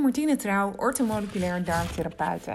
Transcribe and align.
Martine 0.00 0.36
Trouw, 0.36 0.72
orthomoleculair 0.76 1.64
darmtherapeute. 1.64 2.54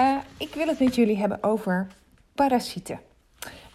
Uh, 0.00 0.16
ik 0.36 0.54
wil 0.54 0.66
het 0.66 0.80
met 0.80 0.94
jullie 0.94 1.18
hebben 1.18 1.42
over 1.42 1.86
parasieten. 2.34 3.00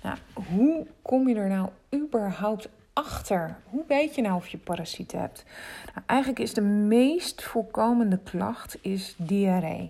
Nou, 0.04 0.18
hoe 0.34 0.88
kom 1.02 1.28
je 1.28 1.36
er 1.36 1.50
nou 1.50 1.70
überhaupt 1.96 2.70
achter? 2.94 3.58
Hoe 3.70 3.84
weet 3.88 4.16
je 4.16 4.22
nou 4.22 4.36
of 4.36 4.48
je 4.48 4.58
parasieten 4.58 5.20
hebt? 5.20 5.46
Nou, 5.94 6.06
eigenlijk 6.06 6.40
is 6.40 6.54
de 6.54 6.62
meest 6.62 7.44
voorkomende 7.44 8.20
klacht 8.24 8.78
is 8.82 9.16
diarree. 9.18 9.90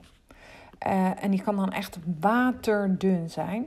Uh, 0.87 1.23
en 1.23 1.31
die 1.31 1.41
kan 1.41 1.55
dan 1.55 1.71
echt 1.71 1.97
waterdun 2.19 3.29
zijn. 3.29 3.65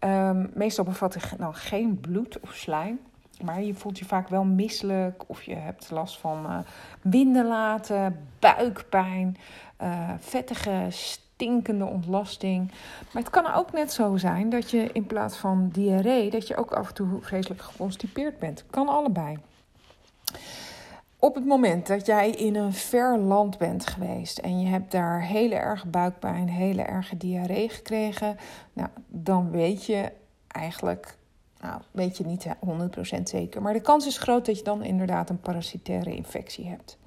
Um, 0.00 0.50
meestal 0.54 0.84
bevat 0.84 1.14
het 1.14 1.34
dan 1.38 1.54
geen 1.54 2.00
bloed 2.00 2.40
of 2.40 2.54
slijm. 2.54 3.00
Maar 3.42 3.62
je 3.62 3.74
voelt 3.74 3.98
je 3.98 4.04
vaak 4.04 4.28
wel 4.28 4.44
misselijk 4.44 5.22
of 5.26 5.42
je 5.42 5.54
hebt 5.54 5.90
last 5.90 6.18
van 6.18 6.46
uh, 6.46 6.58
windenlaten, 7.02 8.28
buikpijn, 8.38 9.36
uh, 9.82 10.10
vettige, 10.18 10.86
stinkende 10.90 11.84
ontlasting. 11.84 12.70
Maar 13.12 13.22
het 13.22 13.30
kan 13.30 13.54
ook 13.54 13.72
net 13.72 13.92
zo 13.92 14.16
zijn 14.16 14.50
dat 14.50 14.70
je 14.70 14.90
in 14.92 15.06
plaats 15.06 15.36
van 15.36 15.68
diarree, 15.72 16.30
dat 16.30 16.46
je 16.46 16.56
ook 16.56 16.72
af 16.72 16.88
en 16.88 16.94
toe 16.94 17.20
vreselijk 17.20 17.62
geconstipeerd 17.62 18.38
bent. 18.38 18.64
Kan 18.70 18.88
allebei. 18.88 19.38
Op 21.20 21.34
het 21.34 21.44
moment 21.44 21.86
dat 21.86 22.06
jij 22.06 22.30
in 22.30 22.56
een 22.56 22.72
ver 22.72 23.18
land 23.18 23.58
bent 23.58 23.86
geweest 23.86 24.38
en 24.38 24.60
je 24.60 24.66
hebt 24.66 24.90
daar 24.90 25.22
hele 25.22 25.54
erg 25.54 25.84
buikpijn, 25.84 26.48
hele 26.48 26.82
erge 26.82 27.16
diarree 27.16 27.68
gekregen, 27.68 28.36
nou, 28.72 28.88
dan 29.06 29.50
weet 29.50 29.86
je 29.86 30.12
eigenlijk 30.48 31.17
nou, 31.60 31.80
weet 31.90 32.16
je 32.16 32.26
niet 32.26 32.46
100% 33.18 33.22
zeker. 33.22 33.62
Maar 33.62 33.72
de 33.72 33.80
kans 33.80 34.06
is 34.06 34.18
groot 34.18 34.46
dat 34.46 34.58
je 34.58 34.64
dan 34.64 34.82
inderdaad 34.82 35.30
een 35.30 35.40
parasitaire 35.40 36.14
infectie 36.14 36.66
hebt. 36.66 36.98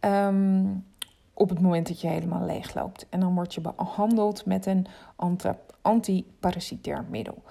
Um, 0.00 0.86
op 1.34 1.48
het 1.48 1.60
moment 1.60 1.88
dat 1.88 2.00
je 2.00 2.08
helemaal 2.08 2.44
leeg 2.44 2.74
loopt. 2.74 3.06
En 3.08 3.20
dan 3.20 3.34
word 3.34 3.54
je 3.54 3.60
behandeld 3.60 4.46
met 4.46 4.66
een 4.66 4.86
antiparasitair 5.82 7.04
middel. 7.10 7.42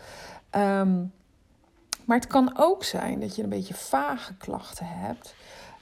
Um, 0.51 1.11
maar 2.05 2.17
het 2.17 2.27
kan 2.27 2.53
ook 2.57 2.83
zijn 2.83 3.19
dat 3.19 3.35
je 3.35 3.43
een 3.43 3.49
beetje 3.49 3.73
vage 3.73 4.35
klachten 4.35 4.87
hebt. 4.87 5.35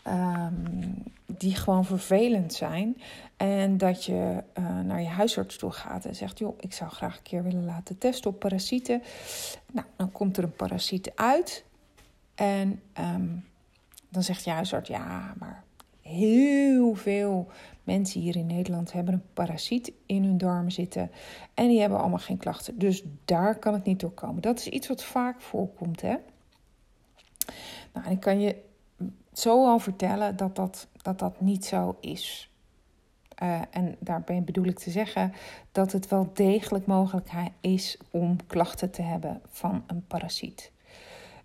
Um, 0.07 1.03
die 1.25 1.55
gewoon 1.55 1.85
vervelend 1.85 2.53
zijn. 2.53 3.01
En 3.37 3.77
dat 3.77 4.05
je 4.05 4.43
uh, 4.59 4.79
naar 4.79 5.01
je 5.01 5.07
huisarts 5.07 5.57
toe 5.57 5.71
gaat 5.71 6.05
en 6.05 6.15
zegt: 6.15 6.39
Joh, 6.39 6.57
ik 6.59 6.73
zou 6.73 6.89
graag 6.91 7.17
een 7.17 7.23
keer 7.23 7.43
willen 7.43 7.65
laten 7.65 7.97
testen 7.97 8.31
op 8.31 8.39
parasieten. 8.39 9.01
Nou, 9.71 9.87
dan 9.95 10.11
komt 10.11 10.37
er 10.37 10.43
een 10.43 10.55
parasiet 10.55 11.11
uit. 11.15 11.65
En 12.35 12.81
um, 12.99 13.45
dan 14.09 14.23
zegt 14.23 14.43
je 14.43 14.49
huisarts: 14.49 14.89
Ja, 14.89 15.33
maar 15.39 15.63
heel 16.01 16.95
veel 16.95 17.47
mensen 17.83 18.21
hier 18.21 18.35
in 18.35 18.47
Nederland 18.47 18.91
hebben 18.91 19.13
een 19.13 19.33
parasiet 19.33 19.91
in 20.05 20.23
hun 20.23 20.37
darmen 20.37 20.71
zitten. 20.71 21.11
En 21.53 21.67
die 21.67 21.79
hebben 21.79 21.99
allemaal 21.99 22.19
geen 22.19 22.37
klachten. 22.37 22.79
Dus 22.79 23.03
daar 23.25 23.55
kan 23.55 23.73
het 23.73 23.85
niet 23.85 23.99
door 23.99 24.11
komen. 24.11 24.41
Dat 24.41 24.59
is 24.59 24.67
iets 24.67 24.87
wat 24.87 25.03
vaak 25.03 25.41
voorkomt. 25.41 26.01
Hè? 26.01 26.15
Nou, 27.93 28.09
ik 28.09 28.19
kan 28.19 28.39
je 28.39 28.55
zo 29.33 29.65
al 29.65 29.79
vertellen 29.79 30.35
dat 30.35 30.55
dat, 30.55 30.87
dat, 31.01 31.19
dat 31.19 31.41
niet 31.41 31.65
zo 31.65 31.95
is. 31.99 32.51
Uh, 33.43 33.61
en 33.71 33.95
daarbij 33.99 34.43
bedoel 34.43 34.65
ik 34.65 34.79
te 34.79 34.91
zeggen 34.91 35.33
dat 35.71 35.91
het 35.91 36.07
wel 36.07 36.29
degelijk 36.33 36.85
mogelijk 36.85 37.29
is 37.61 37.97
om 38.11 38.45
klachten 38.47 38.91
te 38.91 39.01
hebben 39.01 39.41
van 39.49 39.83
een 39.87 40.05
parasiet. 40.07 40.71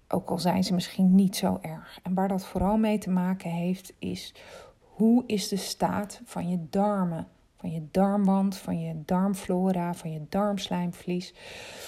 Ook 0.08 0.30
al 0.30 0.38
zijn 0.38 0.64
ze 0.64 0.74
misschien 0.74 1.14
niet 1.14 1.36
zo 1.36 1.58
erg. 1.60 1.98
En 2.02 2.14
waar 2.14 2.28
dat 2.28 2.46
vooral 2.46 2.76
mee 2.76 2.98
te 2.98 3.10
maken 3.10 3.50
heeft, 3.50 3.92
is 3.98 4.34
hoe 4.80 5.24
is 5.26 5.48
de 5.48 5.56
staat 5.56 6.20
van 6.24 6.48
je 6.48 6.66
darmen? 6.70 7.28
Van 7.56 7.70
je 7.70 7.86
darmwand, 7.90 8.56
van 8.56 8.80
je 8.80 9.02
darmflora, 9.04 9.94
van 9.94 10.12
je 10.12 10.20
darmslijmvlies. 10.28 11.34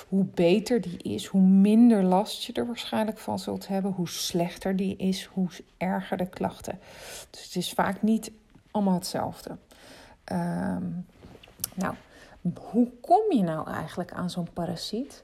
Hoe 0.08 0.24
beter 0.24 0.80
die 0.80 1.02
is, 1.02 1.26
hoe 1.26 1.40
minder 1.40 2.02
last 2.02 2.44
je 2.44 2.52
er 2.52 2.66
waarschijnlijk 2.66 3.18
van 3.18 3.38
zult 3.38 3.68
hebben. 3.68 3.92
Hoe 3.92 4.08
slechter 4.08 4.76
die 4.76 4.96
is, 4.96 5.24
hoe 5.24 5.48
erger 5.76 6.16
de 6.16 6.28
klachten. 6.28 6.78
Dus 7.30 7.44
het 7.44 7.56
is 7.56 7.72
vaak 7.72 8.02
niet 8.02 8.30
allemaal 8.70 8.94
hetzelfde. 8.94 9.50
Um, 10.32 11.06
nou, 11.74 11.94
hoe 12.70 12.88
kom 13.00 13.22
je 13.30 13.42
nou 13.42 13.70
eigenlijk 13.70 14.12
aan 14.12 14.30
zo'n 14.30 14.48
parasiet? 14.52 15.22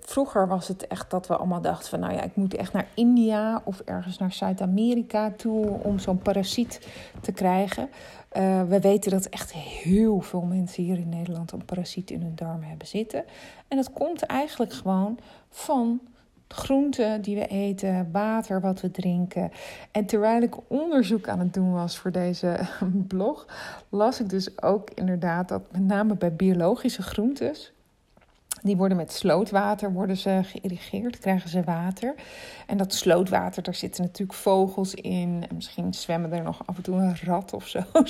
vroeger 0.00 0.48
was 0.48 0.68
het 0.68 0.86
echt 0.86 1.10
dat 1.10 1.26
we 1.26 1.36
allemaal 1.36 1.60
dachten 1.60 1.88
van, 1.88 2.00
nou 2.00 2.12
ja, 2.12 2.22
ik 2.22 2.36
moet 2.36 2.54
echt 2.54 2.72
naar 2.72 2.88
India 2.94 3.60
of 3.64 3.80
ergens 3.80 4.18
naar 4.18 4.32
Zuid-Amerika 4.32 5.30
toe 5.30 5.66
om 5.82 5.98
zo'n 5.98 6.18
parasiet 6.18 6.88
te 7.20 7.32
krijgen. 7.32 7.90
Uh, 8.36 8.62
we 8.62 8.80
weten 8.80 9.10
dat 9.10 9.26
echt 9.26 9.52
heel 9.52 10.20
veel 10.20 10.40
mensen 10.40 10.82
hier 10.82 10.98
in 10.98 11.08
Nederland 11.08 11.52
een 11.52 11.64
parasiet 11.64 12.10
in 12.10 12.22
hun 12.22 12.34
darmen 12.34 12.68
hebben 12.68 12.86
zitten. 12.86 13.24
En 13.68 13.76
dat 13.76 13.92
komt 13.92 14.22
eigenlijk 14.22 14.72
gewoon 14.72 15.18
van 15.50 16.00
groenten 16.48 17.22
die 17.22 17.36
we 17.36 17.46
eten, 17.46 18.08
water 18.12 18.60
wat 18.60 18.80
we 18.80 18.90
drinken. 18.90 19.50
En 19.90 20.06
terwijl 20.06 20.42
ik 20.42 20.70
onderzoek 20.70 21.28
aan 21.28 21.38
het 21.38 21.54
doen 21.54 21.72
was 21.72 21.98
voor 21.98 22.12
deze 22.12 22.58
blog, 23.08 23.46
las 23.88 24.20
ik 24.20 24.28
dus 24.28 24.62
ook 24.62 24.90
inderdaad 24.94 25.48
dat 25.48 25.72
met 25.72 25.82
name 25.82 26.16
bij 26.16 26.34
biologische 26.34 27.02
groentes. 27.02 27.70
Die 28.62 28.76
worden 28.76 28.96
met 28.96 29.12
slootwater 29.12 29.92
worden 29.92 30.16
ze 30.16 30.40
geïrrigeerd, 30.42 31.18
krijgen 31.18 31.50
ze 31.50 31.62
water. 31.62 32.14
En 32.66 32.76
dat 32.76 32.94
slootwater, 32.94 33.62
daar 33.62 33.74
zitten 33.74 34.02
natuurlijk 34.02 34.38
vogels 34.38 34.94
in. 34.94 35.44
En 35.48 35.54
misschien 35.54 35.94
zwemmen 35.94 36.32
er 36.32 36.42
nog 36.42 36.66
af 36.66 36.76
en 36.76 36.82
toe 36.82 36.96
een 36.96 37.16
rat 37.24 37.52
of 37.52 37.66
zo 37.66 37.80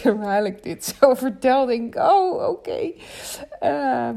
terwijl 0.00 0.44
ik 0.44 0.62
dit 0.62 0.84
zo 0.84 1.14
vertel, 1.14 1.66
denk 1.66 1.94
ik, 1.94 2.02
oh, 2.02 2.34
oké. 2.34 2.48
Okay. 2.48 2.94
Ehm, 3.60 4.16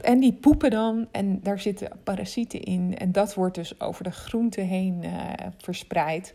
en 0.00 0.20
die 0.20 0.32
poepen 0.32 0.70
dan 0.70 1.08
en 1.10 1.40
daar 1.42 1.60
zitten 1.60 1.90
parasieten 2.04 2.62
in. 2.62 2.98
En 2.98 3.12
dat 3.12 3.34
wordt 3.34 3.54
dus 3.54 3.80
over 3.80 4.04
de 4.04 4.10
groente 4.10 4.60
heen 4.60 5.02
uh, 5.04 5.10
verspreid. 5.56 6.34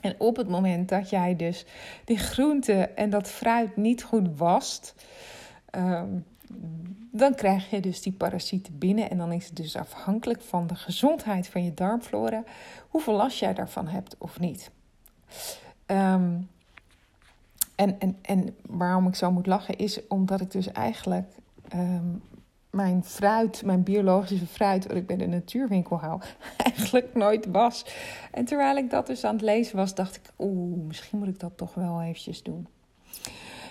En 0.00 0.14
op 0.18 0.36
het 0.36 0.48
moment 0.48 0.88
dat 0.88 1.10
jij 1.10 1.36
dus 1.36 1.64
die 2.04 2.18
groente 2.18 2.72
en 2.72 3.10
dat 3.10 3.28
fruit 3.28 3.76
niet 3.76 4.02
goed 4.02 4.38
wast, 4.38 4.94
um, 5.70 6.24
dan 7.10 7.34
krijg 7.34 7.70
je 7.70 7.80
dus 7.80 8.02
die 8.02 8.12
parasieten 8.12 8.78
binnen. 8.78 9.10
En 9.10 9.18
dan 9.18 9.32
is 9.32 9.46
het 9.46 9.56
dus 9.56 9.76
afhankelijk 9.76 10.42
van 10.42 10.66
de 10.66 10.74
gezondheid 10.74 11.48
van 11.48 11.64
je 11.64 11.74
darmflora 11.74 12.44
hoeveel 12.88 13.14
last 13.14 13.38
jij 13.38 13.54
daarvan 13.54 13.86
hebt 13.86 14.14
of 14.18 14.40
niet. 14.40 14.70
Um, 15.86 16.48
en, 17.76 18.00
en, 18.00 18.18
en 18.22 18.56
waarom 18.66 19.06
ik 19.06 19.14
zo 19.14 19.30
moet 19.30 19.46
lachen 19.46 19.78
is 19.78 20.06
omdat 20.06 20.40
ik 20.40 20.50
dus 20.50 20.72
eigenlijk 20.72 21.26
um, 21.74 22.22
mijn 22.76 23.04
fruit, 23.04 23.62
mijn 23.64 23.82
biologische 23.82 24.46
fruit, 24.46 24.86
wat 24.86 24.96
ik 24.96 25.06
bij 25.06 25.16
de 25.16 25.26
natuurwinkel 25.26 25.98
haal, 25.98 26.20
eigenlijk 26.72 27.14
nooit 27.14 27.46
was. 27.46 27.86
En 28.32 28.44
terwijl 28.44 28.76
ik 28.76 28.90
dat 28.90 29.06
dus 29.06 29.24
aan 29.24 29.34
het 29.34 29.44
lezen 29.44 29.76
was, 29.76 29.94
dacht 29.94 30.16
ik, 30.16 30.22
oeh, 30.38 30.86
misschien 30.86 31.18
moet 31.18 31.28
ik 31.28 31.40
dat 31.40 31.56
toch 31.56 31.74
wel 31.74 32.02
eventjes 32.02 32.42
doen. 32.42 32.66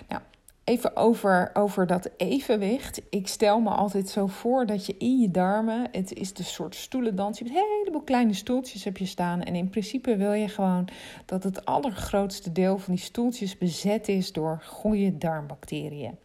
Nou, 0.08 0.22
even 0.64 0.96
over, 0.96 1.50
over 1.54 1.86
dat 1.86 2.10
evenwicht. 2.16 3.02
Ik 3.10 3.26
stel 3.26 3.60
me 3.60 3.70
altijd 3.70 4.08
zo 4.08 4.26
voor 4.26 4.66
dat 4.66 4.86
je 4.86 4.96
in 4.98 5.20
je 5.20 5.30
darmen, 5.30 5.88
het 5.92 6.12
is 6.12 6.32
de 6.32 6.42
soort 6.42 6.74
stoelendans, 6.74 7.38
je 7.38 7.44
hebt 7.44 7.56
een 7.56 7.64
heleboel 7.78 8.02
kleine 8.02 8.34
stoeltjes 8.34 8.84
heb 8.84 8.96
je 8.96 9.06
staan. 9.06 9.42
En 9.42 9.54
in 9.54 9.70
principe 9.70 10.16
wil 10.16 10.32
je 10.32 10.48
gewoon 10.48 10.88
dat 11.24 11.42
het 11.42 11.64
allergrootste 11.64 12.52
deel 12.52 12.78
van 12.78 12.94
die 12.94 13.02
stoeltjes 13.02 13.58
bezet 13.58 14.08
is 14.08 14.32
door 14.32 14.62
goede 14.64 15.18
darmbacteriën. 15.18 16.18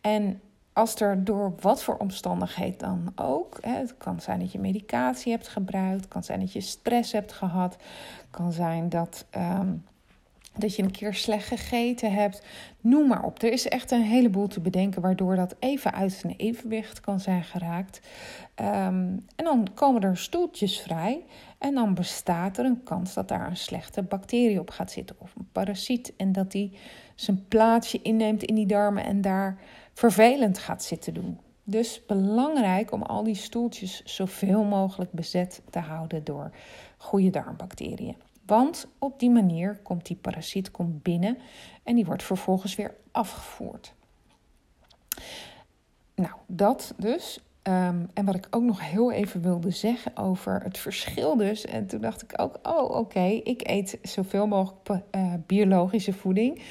En 0.00 0.40
als 0.76 1.00
er 1.00 1.24
door 1.24 1.54
wat 1.60 1.82
voor 1.82 1.96
omstandigheid 1.96 2.80
dan 2.80 3.12
ook, 3.14 3.58
hè, 3.60 3.72
het 3.72 3.96
kan 3.98 4.20
zijn 4.20 4.38
dat 4.38 4.52
je 4.52 4.58
medicatie 4.58 5.32
hebt 5.32 5.48
gebruikt, 5.48 6.00
het 6.00 6.08
kan 6.08 6.24
zijn 6.24 6.40
dat 6.40 6.52
je 6.52 6.60
stress 6.60 7.12
hebt 7.12 7.32
gehad, 7.32 7.72
het 7.72 8.26
kan 8.30 8.52
zijn 8.52 8.88
dat, 8.88 9.24
um, 9.36 9.84
dat 10.56 10.76
je 10.76 10.82
een 10.82 10.90
keer 10.90 11.14
slecht 11.14 11.46
gegeten 11.46 12.12
hebt, 12.12 12.42
noem 12.80 13.08
maar 13.08 13.22
op. 13.22 13.42
Er 13.42 13.52
is 13.52 13.68
echt 13.68 13.90
een 13.90 14.02
heleboel 14.02 14.46
te 14.46 14.60
bedenken 14.60 15.02
waardoor 15.02 15.36
dat 15.36 15.54
even 15.58 15.92
uit 15.92 16.12
zijn 16.12 16.34
evenwicht 16.36 17.00
kan 17.00 17.20
zijn 17.20 17.44
geraakt. 17.44 18.00
Um, 18.60 19.24
en 19.36 19.44
dan 19.44 19.68
komen 19.74 20.02
er 20.02 20.16
stoeltjes 20.16 20.80
vrij 20.80 21.24
en 21.58 21.74
dan 21.74 21.94
bestaat 21.94 22.58
er 22.58 22.64
een 22.64 22.82
kans 22.82 23.14
dat 23.14 23.28
daar 23.28 23.46
een 23.46 23.56
slechte 23.56 24.02
bacterie 24.02 24.60
op 24.60 24.70
gaat 24.70 24.90
zitten 24.90 25.16
of 25.18 25.34
een 25.36 25.48
parasiet 25.52 26.12
en 26.16 26.32
dat 26.32 26.50
die 26.52 26.78
zijn 27.14 27.44
plaatsje 27.48 28.02
inneemt 28.02 28.42
in 28.42 28.54
die 28.54 28.66
darmen 28.66 29.04
en 29.04 29.20
daar 29.20 29.58
vervelend 29.96 30.58
gaat 30.58 30.82
zitten 30.82 31.14
doen. 31.14 31.40
Dus 31.64 32.06
belangrijk 32.06 32.92
om 32.92 33.02
al 33.02 33.22
die 33.22 33.34
stoeltjes 33.34 34.02
zoveel 34.04 34.64
mogelijk 34.64 35.12
bezet 35.12 35.62
te 35.70 35.78
houden 35.78 36.24
door 36.24 36.50
goede 36.96 37.30
darmbacteriën. 37.30 38.16
Want 38.46 38.86
op 38.98 39.18
die 39.18 39.30
manier 39.30 39.78
komt 39.82 40.06
die 40.06 40.16
parasiet 40.16 40.70
komt 40.70 41.02
binnen 41.02 41.38
en 41.82 41.94
die 41.94 42.04
wordt 42.04 42.22
vervolgens 42.22 42.74
weer 42.74 42.94
afgevoerd. 43.10 43.94
Nou, 46.14 46.32
dat 46.46 46.94
dus. 46.96 47.40
Ehm, 47.62 48.04
en 48.14 48.24
wat 48.24 48.34
ik 48.34 48.46
ook 48.50 48.62
nog 48.62 48.90
heel 48.90 49.12
even 49.12 49.42
wilde 49.42 49.70
zeggen 49.70 50.16
over 50.16 50.62
het 50.62 50.78
verschil 50.78 51.36
dus. 51.36 51.64
En 51.64 51.86
toen 51.86 52.00
dacht 52.00 52.22
ik 52.22 52.40
ook, 52.40 52.58
oh 52.62 52.96
oké, 52.96 53.24
ik 53.24 53.68
eet 53.68 53.98
zoveel 54.02 54.46
mogelijk 54.46 55.04
uh, 55.16 55.34
biologische 55.46 56.12
voeding. 56.12 56.62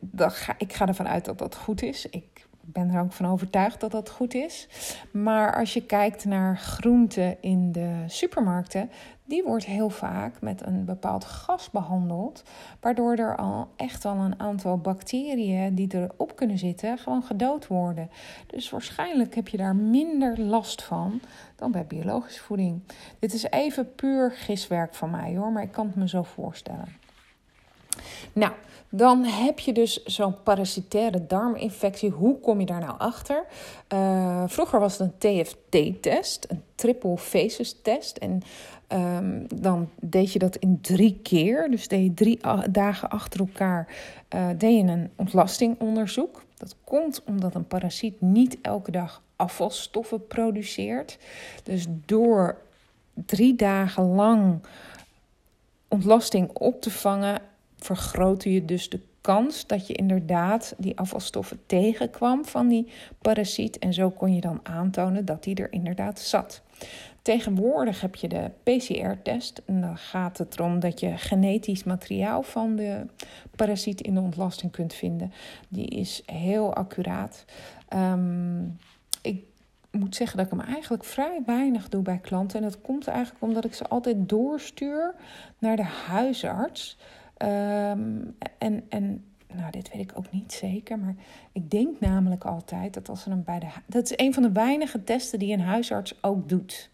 Dat 0.00 0.32
ga, 0.32 0.54
ik 0.58 0.72
ga 0.72 0.86
ervan 0.86 1.08
uit 1.08 1.24
dat 1.24 1.38
dat 1.38 1.56
goed 1.56 1.82
is. 1.82 2.06
Ik 2.06 2.46
ben 2.64 2.90
er 2.90 3.00
ook 3.00 3.12
van 3.12 3.26
overtuigd 3.26 3.80
dat 3.80 3.90
dat 3.90 4.10
goed 4.10 4.34
is. 4.34 4.68
Maar 5.10 5.56
als 5.56 5.74
je 5.74 5.86
kijkt 5.86 6.24
naar 6.24 6.58
groenten 6.58 7.36
in 7.40 7.72
de 7.72 8.04
supermarkten, 8.06 8.90
die 9.24 9.42
wordt 9.42 9.64
heel 9.64 9.90
vaak 9.90 10.40
met 10.40 10.66
een 10.66 10.84
bepaald 10.84 11.24
gas 11.24 11.70
behandeld, 11.70 12.42
waardoor 12.80 13.16
er 13.16 13.36
al 13.36 13.68
echt 13.76 14.04
al 14.04 14.16
een 14.16 14.40
aantal 14.40 14.78
bacteriën 14.78 15.74
die 15.74 15.94
erop 15.94 16.36
kunnen 16.36 16.58
zitten, 16.58 16.98
gewoon 16.98 17.22
gedood 17.22 17.66
worden. 17.66 18.10
Dus 18.46 18.70
waarschijnlijk 18.70 19.34
heb 19.34 19.48
je 19.48 19.56
daar 19.56 19.76
minder 19.76 20.40
last 20.40 20.82
van 20.82 21.20
dan 21.56 21.72
bij 21.72 21.86
biologische 21.86 22.42
voeding. 22.42 22.82
Dit 23.18 23.32
is 23.32 23.42
even 23.42 23.94
puur 23.94 24.32
giswerk 24.32 24.94
van 24.94 25.10
mij 25.10 25.36
hoor, 25.36 25.52
maar 25.52 25.62
ik 25.62 25.72
kan 25.72 25.86
het 25.86 25.96
me 25.96 26.08
zo 26.08 26.22
voorstellen. 26.22 27.00
Nou, 28.32 28.52
dan 28.94 29.24
heb 29.24 29.58
je 29.58 29.72
dus 29.72 30.04
zo'n 30.04 30.42
parasitaire 30.42 31.26
darminfectie. 31.26 32.10
Hoe 32.10 32.40
kom 32.40 32.60
je 32.60 32.66
daar 32.66 32.80
nou 32.80 32.98
achter? 32.98 33.44
Uh, 33.92 34.44
vroeger 34.46 34.80
was 34.80 34.98
het 34.98 35.12
een 35.20 35.44
TFT-test, 35.44 36.46
een 36.48 36.62
triple 36.74 37.18
faces 37.18 37.76
test. 37.82 38.16
En 38.16 38.42
um, 38.88 39.46
dan 39.54 39.88
deed 40.00 40.32
je 40.32 40.38
dat 40.38 40.56
in 40.56 40.80
drie 40.80 41.20
keer. 41.22 41.70
Dus 41.70 41.88
deed 41.88 42.02
je 42.04 42.14
drie 42.14 42.40
dagen 42.70 43.10
achter 43.10 43.40
elkaar 43.40 43.86
uh, 44.34 44.48
deed 44.56 44.78
je 44.78 44.92
een 44.92 45.10
ontlastingonderzoek. 45.16 46.44
Dat 46.56 46.76
komt 46.84 47.22
omdat 47.24 47.54
een 47.54 47.66
parasiet 47.66 48.20
niet 48.20 48.58
elke 48.62 48.90
dag 48.90 49.22
afvalstoffen 49.36 50.26
produceert. 50.26 51.18
Dus 51.62 51.86
door 52.06 52.56
drie 53.14 53.54
dagen 53.54 54.04
lang 54.04 54.60
ontlasting 55.88 56.50
op 56.52 56.80
te 56.80 56.90
vangen 56.90 57.40
vergrootte 57.84 58.52
je 58.52 58.64
dus 58.64 58.88
de 58.88 59.00
kans 59.20 59.66
dat 59.66 59.86
je 59.86 59.94
inderdaad 59.94 60.74
die 60.78 60.98
afvalstoffen 60.98 61.60
tegenkwam 61.66 62.44
van 62.44 62.68
die 62.68 62.88
parasiet. 63.18 63.78
En 63.78 63.92
zo 63.92 64.10
kon 64.10 64.34
je 64.34 64.40
dan 64.40 64.60
aantonen 64.62 65.24
dat 65.24 65.44
die 65.44 65.54
er 65.54 65.72
inderdaad 65.72 66.20
zat. 66.20 66.62
Tegenwoordig 67.22 68.00
heb 68.00 68.14
je 68.14 68.28
de 68.28 68.50
PCR-test. 68.62 69.62
En 69.66 69.80
dan 69.80 69.96
gaat 69.96 70.38
het 70.38 70.54
erom 70.54 70.80
dat 70.80 71.00
je 71.00 71.16
genetisch 71.16 71.84
materiaal 71.84 72.42
van 72.42 72.76
de 72.76 73.06
parasiet 73.56 74.00
in 74.00 74.14
de 74.14 74.20
ontlasting 74.20 74.72
kunt 74.72 74.94
vinden. 74.94 75.32
Die 75.68 75.88
is 75.88 76.22
heel 76.26 76.74
accuraat. 76.74 77.44
Um, 77.94 78.78
ik 79.20 79.44
moet 79.90 80.16
zeggen 80.16 80.36
dat 80.36 80.46
ik 80.46 80.52
hem 80.52 80.74
eigenlijk 80.74 81.04
vrij 81.04 81.40
weinig 81.46 81.88
doe 81.88 82.02
bij 82.02 82.18
klanten. 82.18 82.58
En 82.58 82.68
dat 82.68 82.80
komt 82.80 83.06
eigenlijk 83.06 83.42
omdat 83.42 83.64
ik 83.64 83.74
ze 83.74 83.88
altijd 83.88 84.28
doorstuur 84.28 85.14
naar 85.58 85.76
de 85.76 85.82
huisarts. 86.06 86.96
Um, 87.42 88.36
en, 88.58 88.84
en 88.88 89.24
nou, 89.54 89.70
dit 89.70 89.92
weet 89.92 90.02
ik 90.02 90.12
ook 90.14 90.30
niet 90.30 90.52
zeker, 90.52 90.98
maar 90.98 91.14
ik 91.52 91.70
denk 91.70 92.00
namelijk 92.00 92.44
altijd 92.44 92.94
dat 92.94 93.08
als 93.08 93.22
ze 93.22 93.28
hem 93.28 93.42
bij 93.44 93.58
de. 93.58 93.66
Dat 93.86 94.04
is 94.04 94.12
een 94.16 94.34
van 94.34 94.42
de 94.42 94.52
weinige 94.52 95.04
testen 95.04 95.38
die 95.38 95.52
een 95.52 95.60
huisarts 95.60 96.18
ook 96.22 96.48
doet. 96.48 96.90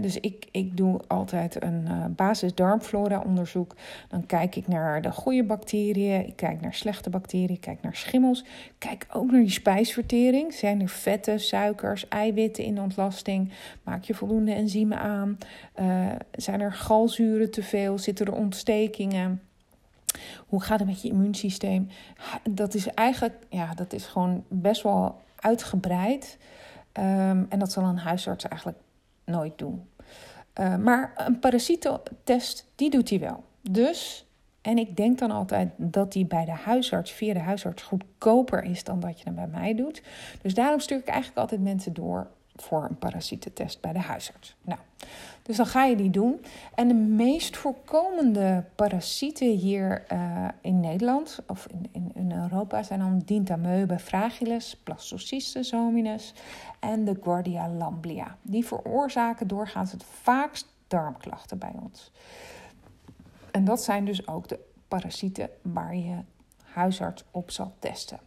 Dus 0.00 0.20
ik, 0.20 0.46
ik 0.50 0.76
doe 0.76 1.00
altijd 1.06 1.62
een 1.62 1.84
uh, 1.88 2.04
basis-darmflora-onderzoek. 2.06 3.74
Dan 4.08 4.26
kijk 4.26 4.56
ik 4.56 4.68
naar 4.68 5.02
de 5.02 5.10
goede 5.10 5.44
bacteriën, 5.44 6.26
ik 6.26 6.36
kijk 6.36 6.60
naar 6.60 6.74
slechte 6.74 7.10
bacteriën, 7.10 7.48
ik 7.48 7.60
kijk 7.60 7.82
naar 7.82 7.96
schimmels. 7.96 8.44
Kijk 8.78 9.06
ook 9.12 9.30
naar 9.30 9.40
die 9.40 9.50
spijsvertering. 9.50 10.52
Zijn 10.54 10.80
er 10.80 10.88
vetten, 10.88 11.40
suikers, 11.40 12.08
eiwitten 12.08 12.64
in 12.64 12.80
ontlasting? 12.80 13.52
Maak 13.82 14.04
je 14.04 14.14
voldoende 14.14 14.52
enzymen 14.52 14.98
aan? 14.98 15.38
Uh, 15.80 16.06
zijn 16.32 16.60
er 16.60 16.72
galzuren 16.72 17.50
te 17.50 17.62
veel? 17.62 17.98
Zitten 17.98 18.26
er 18.26 18.34
ontstekingen? 18.34 19.42
Hoe 20.46 20.62
gaat 20.62 20.78
het 20.78 20.88
met 20.88 21.02
je 21.02 21.08
immuunsysteem? 21.08 21.88
Dat 22.50 22.74
is 22.74 22.86
eigenlijk, 22.86 23.34
ja, 23.48 23.74
dat 23.74 23.92
is 23.92 24.06
gewoon 24.06 24.44
best 24.48 24.82
wel 24.82 25.20
uitgebreid. 25.36 26.38
Um, 26.92 27.46
en 27.48 27.58
dat 27.58 27.72
zal 27.72 27.84
een 27.84 27.98
huisarts 27.98 28.48
eigenlijk 28.48 28.78
nooit 29.28 29.58
doen. 29.58 29.88
Uh, 30.60 30.76
maar 30.76 31.12
een 31.16 31.38
parasietentest, 31.38 32.66
die 32.74 32.90
doet 32.90 33.10
hij 33.10 33.20
wel. 33.20 33.44
Dus, 33.70 34.26
en 34.60 34.78
ik 34.78 34.96
denk 34.96 35.18
dan 35.18 35.30
altijd 35.30 35.68
dat 35.76 36.12
die 36.12 36.26
bij 36.26 36.44
de 36.44 36.50
huisarts, 36.50 37.10
via 37.10 37.32
de 37.32 37.40
huisarts, 37.40 37.82
goedkoper 37.82 38.64
is 38.64 38.84
dan 38.84 39.00
dat 39.00 39.18
je 39.18 39.24
hem 39.24 39.34
bij 39.34 39.46
mij 39.46 39.74
doet. 39.74 40.02
Dus 40.42 40.54
daarom 40.54 40.80
stuur 40.80 40.98
ik 40.98 41.06
eigenlijk 41.06 41.38
altijd 41.38 41.60
mensen 41.60 41.92
door 41.92 42.30
voor 42.56 42.86
een 42.88 42.98
parasietentest 42.98 43.80
bij 43.80 43.92
de 43.92 43.98
huisarts. 43.98 44.56
Nou, 44.62 44.80
dus 45.48 45.56
dan 45.56 45.66
ga 45.66 45.84
je 45.84 45.96
die 45.96 46.10
doen. 46.10 46.44
En 46.74 46.88
de 46.88 46.94
meest 46.94 47.56
voorkomende 47.56 48.64
parasieten 48.74 49.56
hier 49.56 50.04
uh, 50.12 50.48
in 50.60 50.80
Nederland 50.80 51.38
of 51.46 51.66
in, 51.92 52.10
in, 52.14 52.32
Europa 52.32 52.82
zijn 52.82 52.98
dan 52.98 53.22
Dintameuba 53.24 53.98
fragilis, 53.98 54.76
Plastocystis 54.82 55.70
hominis 55.70 56.34
en 56.80 57.04
de 57.04 57.16
Guardia 57.22 57.68
lamblia. 57.68 58.36
Die 58.42 58.66
veroorzaken 58.66 59.48
doorgaans 59.48 59.92
het 59.92 60.04
vaakst 60.04 60.66
darmklachten 60.86 61.58
bij 61.58 61.74
ons. 61.82 62.12
En 63.50 63.64
dat 63.64 63.82
zijn 63.82 64.04
dus 64.04 64.28
ook 64.28 64.48
de 64.48 64.58
parasieten 64.88 65.50
waar 65.62 65.96
je 65.96 66.16
huisarts 66.62 67.24
op 67.30 67.50
zal 67.50 67.72
testen. 67.78 68.20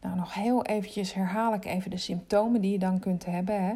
Nou, 0.00 0.16
nog 0.16 0.34
heel 0.34 0.64
eventjes 0.64 1.14
herhaal 1.14 1.54
ik 1.54 1.64
even 1.64 1.90
de 1.90 1.96
symptomen 1.96 2.60
die 2.60 2.72
je 2.72 2.78
dan 2.78 2.98
kunt 2.98 3.24
hebben. 3.24 3.64
Hè. 3.64 3.74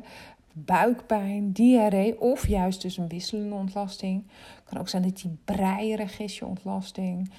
Buikpijn, 0.64 1.52
diarree 1.52 2.20
of 2.20 2.46
juist 2.46 2.82
dus 2.82 2.96
een 2.96 3.08
wisselende 3.08 3.54
ontlasting. 3.54 4.24
Het 4.54 4.64
kan 4.64 4.80
ook 4.80 4.88
zijn 4.88 5.02
dat 5.02 5.16
die 5.16 5.36
breierig 5.44 6.18
is, 6.18 6.38
je 6.38 6.46
ontlasting. 6.46 7.30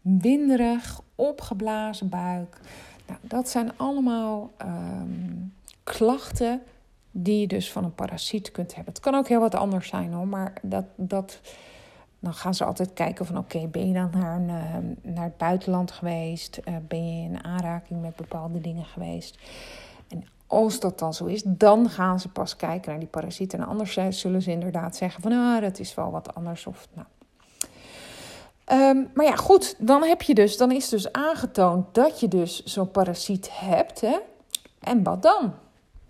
Winderig, 0.00 1.00
opgeblazen 1.14 2.08
buik. 2.08 2.60
Nou, 3.06 3.18
dat 3.22 3.48
zijn 3.48 3.76
allemaal 3.76 4.50
um, 4.62 5.52
klachten 5.84 6.62
die 7.10 7.40
je 7.40 7.46
dus 7.46 7.72
van 7.72 7.84
een 7.84 7.94
parasiet 7.94 8.50
kunt 8.50 8.74
hebben. 8.74 8.92
Het 8.92 9.02
kan 9.02 9.14
ook 9.14 9.28
heel 9.28 9.40
wat 9.40 9.54
anders 9.54 9.88
zijn 9.88 10.12
hoor, 10.12 10.28
maar 10.28 10.52
dat, 10.62 10.84
dat 10.96 11.40
dan 12.20 12.34
gaan 12.34 12.54
ze 12.54 12.64
altijd 12.64 12.92
kijken 12.92 13.26
van 13.26 13.38
oké, 13.38 13.66
ben 13.66 13.88
je 13.88 13.94
dan 13.94 14.10
naar, 14.12 14.36
een, 14.36 14.48
eh, 14.48 15.12
naar 15.14 15.24
het 15.24 15.36
buitenland 15.36 15.90
geweest? 15.90 16.60
Uh, 16.64 16.74
ben 16.88 17.16
je 17.16 17.28
in 17.28 17.44
aanraking 17.44 18.00
met 18.00 18.16
bepaalde 18.16 18.60
dingen 18.60 18.84
geweest? 18.84 19.38
Als 20.48 20.80
dat 20.80 20.98
dan 20.98 21.14
zo 21.14 21.24
is, 21.24 21.42
dan 21.44 21.90
gaan 21.90 22.20
ze 22.20 22.28
pas 22.28 22.56
kijken 22.56 22.90
naar 22.90 23.00
die 23.00 23.08
parasieten. 23.08 23.58
En 23.58 23.66
anders 23.66 23.98
zullen 24.08 24.42
ze 24.42 24.50
inderdaad 24.50 24.96
zeggen 24.96 25.22
van 25.22 25.32
ah, 25.32 25.60
dat 25.60 25.78
is 25.78 25.94
wel 25.94 26.10
wat 26.10 26.34
anders. 26.34 26.66
Of, 26.66 26.88
nou. 26.92 27.06
Um, 28.72 29.10
maar 29.14 29.26
ja, 29.26 29.36
goed, 29.36 29.74
dan 29.78 30.02
heb 30.02 30.22
je 30.22 30.34
dus, 30.34 30.56
dan 30.56 30.70
is 30.70 30.88
dus 30.88 31.12
aangetoond 31.12 31.94
dat 31.94 32.20
je 32.20 32.28
dus 32.28 32.64
zo'n 32.64 32.90
parasiet 32.90 33.48
hebt. 33.52 34.00
Hè? 34.00 34.18
En 34.80 35.02
wat 35.02 35.22
dan? 35.22 35.54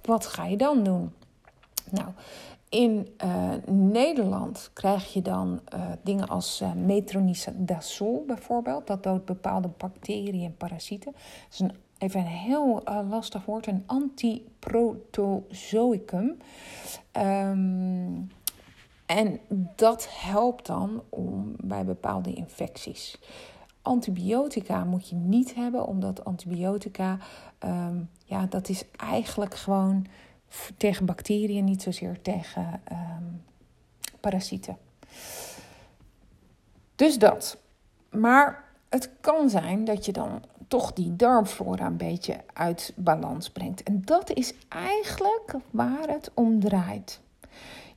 Wat 0.02 0.26
ga 0.26 0.44
je 0.44 0.56
dan 0.56 0.82
doen? 0.82 1.12
Nou, 1.90 2.08
in 2.68 3.16
uh, 3.24 3.50
Nederland 3.66 4.70
krijg 4.72 5.12
je 5.12 5.22
dan 5.22 5.60
uh, 5.74 5.80
dingen 6.02 6.28
als 6.28 6.60
uh, 6.62 6.72
metronidazol 6.72 8.24
bijvoorbeeld. 8.26 8.86
Dat 8.86 9.02
doodt 9.02 9.24
bepaalde 9.24 9.70
bacteriën 9.76 10.44
en 10.44 10.56
parasieten. 10.56 11.12
Dat 11.12 11.52
is 11.52 11.60
een, 11.60 11.72
even 11.98 12.20
een 12.20 12.26
heel 12.26 12.82
lastig 13.08 13.44
woord, 13.44 13.66
een 13.66 13.82
antiprotozoicum. 13.86 16.38
Um, 17.12 18.30
en 19.06 19.40
dat 19.76 20.08
helpt 20.10 20.66
dan 20.66 21.02
om 21.08 21.54
bij 21.60 21.84
bepaalde 21.84 22.32
infecties. 22.32 23.18
Antibiotica 23.82 24.84
moet 24.84 25.08
je 25.08 25.14
niet 25.14 25.54
hebben, 25.54 25.86
omdat 25.86 26.24
antibiotica, 26.24 27.18
um, 27.64 28.10
ja, 28.24 28.46
dat 28.46 28.68
is 28.68 28.84
eigenlijk 28.96 29.54
gewoon 29.54 30.06
tegen 30.76 31.06
bacteriën, 31.06 31.64
niet 31.64 31.82
zozeer 31.82 32.22
tegen 32.22 32.80
um, 32.92 33.42
parasieten. 34.20 34.76
Dus 36.94 37.18
dat. 37.18 37.58
Maar 38.10 38.64
het 38.88 39.10
kan 39.20 39.50
zijn 39.50 39.84
dat 39.84 40.04
je 40.04 40.12
dan 40.12 40.42
toch 40.68 40.92
die 40.92 41.16
darmflora 41.16 41.86
een 41.86 41.96
beetje 41.96 42.36
uit 42.52 42.92
balans 42.96 43.50
brengt. 43.50 43.82
En 43.82 44.02
dat 44.04 44.32
is 44.32 44.54
eigenlijk 44.68 45.54
waar 45.70 46.08
het 46.08 46.30
om 46.34 46.60
draait. 46.60 47.20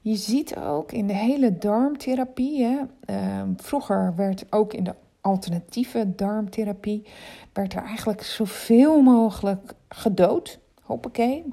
Je 0.01 0.16
ziet 0.16 0.56
ook 0.56 0.92
in 0.92 1.08
de 1.08 1.13
hele 1.13 1.58
darmtherapie, 1.58 2.63
hè, 2.63 2.80
uh, 3.06 3.42
vroeger 3.56 4.13
werd 4.16 4.46
ook 4.50 4.74
in 4.74 4.84
de 4.84 4.96
alternatieve 5.22 6.16
darmtherapie, 6.16 7.06
werd 7.54 7.74
er 7.74 7.84
eigenlijk 7.84 8.24
zoveel 8.24 9.01
mogelijk 9.01 9.74
gedood. 9.90 10.60
Hoppakee, 10.82 11.46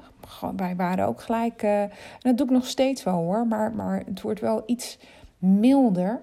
wij 0.55 0.75
waren 0.75 1.07
ook 1.07 1.21
gelijk. 1.21 1.63
Uh, 1.63 1.81
en 1.81 1.91
dat 2.21 2.37
doe 2.37 2.45
ik 2.45 2.51
nog 2.51 2.65
steeds 2.65 3.03
wel 3.03 3.15
hoor, 3.15 3.47
maar, 3.47 3.73
maar 3.73 4.03
het 4.05 4.21
wordt 4.21 4.39
wel 4.39 4.63
iets 4.65 4.99
milder. 5.37 6.21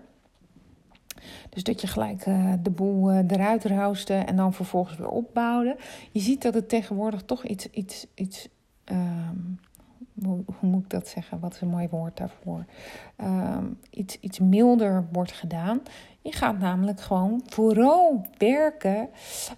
Dus 1.48 1.62
dat 1.62 1.80
je 1.80 1.86
gelijk 1.86 2.26
uh, 2.26 2.52
de 2.62 2.70
boel 2.70 3.12
uh, 3.12 3.18
eruit 3.18 3.64
rooste 3.64 4.14
en 4.14 4.36
dan 4.36 4.52
vervolgens 4.52 4.98
weer 4.98 5.08
opbouwde. 5.08 5.76
Je 6.12 6.20
ziet 6.20 6.42
dat 6.42 6.54
het 6.54 6.68
tegenwoordig 6.68 7.22
toch 7.22 7.44
iets, 7.44 7.70
iets, 7.70 8.06
iets 8.14 8.48
ehm, 8.84 9.36
hoe, 10.24 10.44
moet 10.60 10.82
ik 10.82 10.90
dat 10.90 11.08
zeggen? 11.08 11.40
Wat 11.40 11.54
is 11.54 11.60
een 11.60 11.68
mooi 11.68 11.88
woord 11.88 12.16
daarvoor? 12.16 12.64
Ehm, 13.16 13.64
iets, 13.90 14.20
iets 14.20 14.38
milder 14.38 15.08
wordt 15.12 15.32
gedaan. 15.32 15.80
Je 16.26 16.32
gaat 16.32 16.58
namelijk 16.58 17.00
gewoon 17.00 17.42
vooral 17.46 18.26
werken 18.38 19.08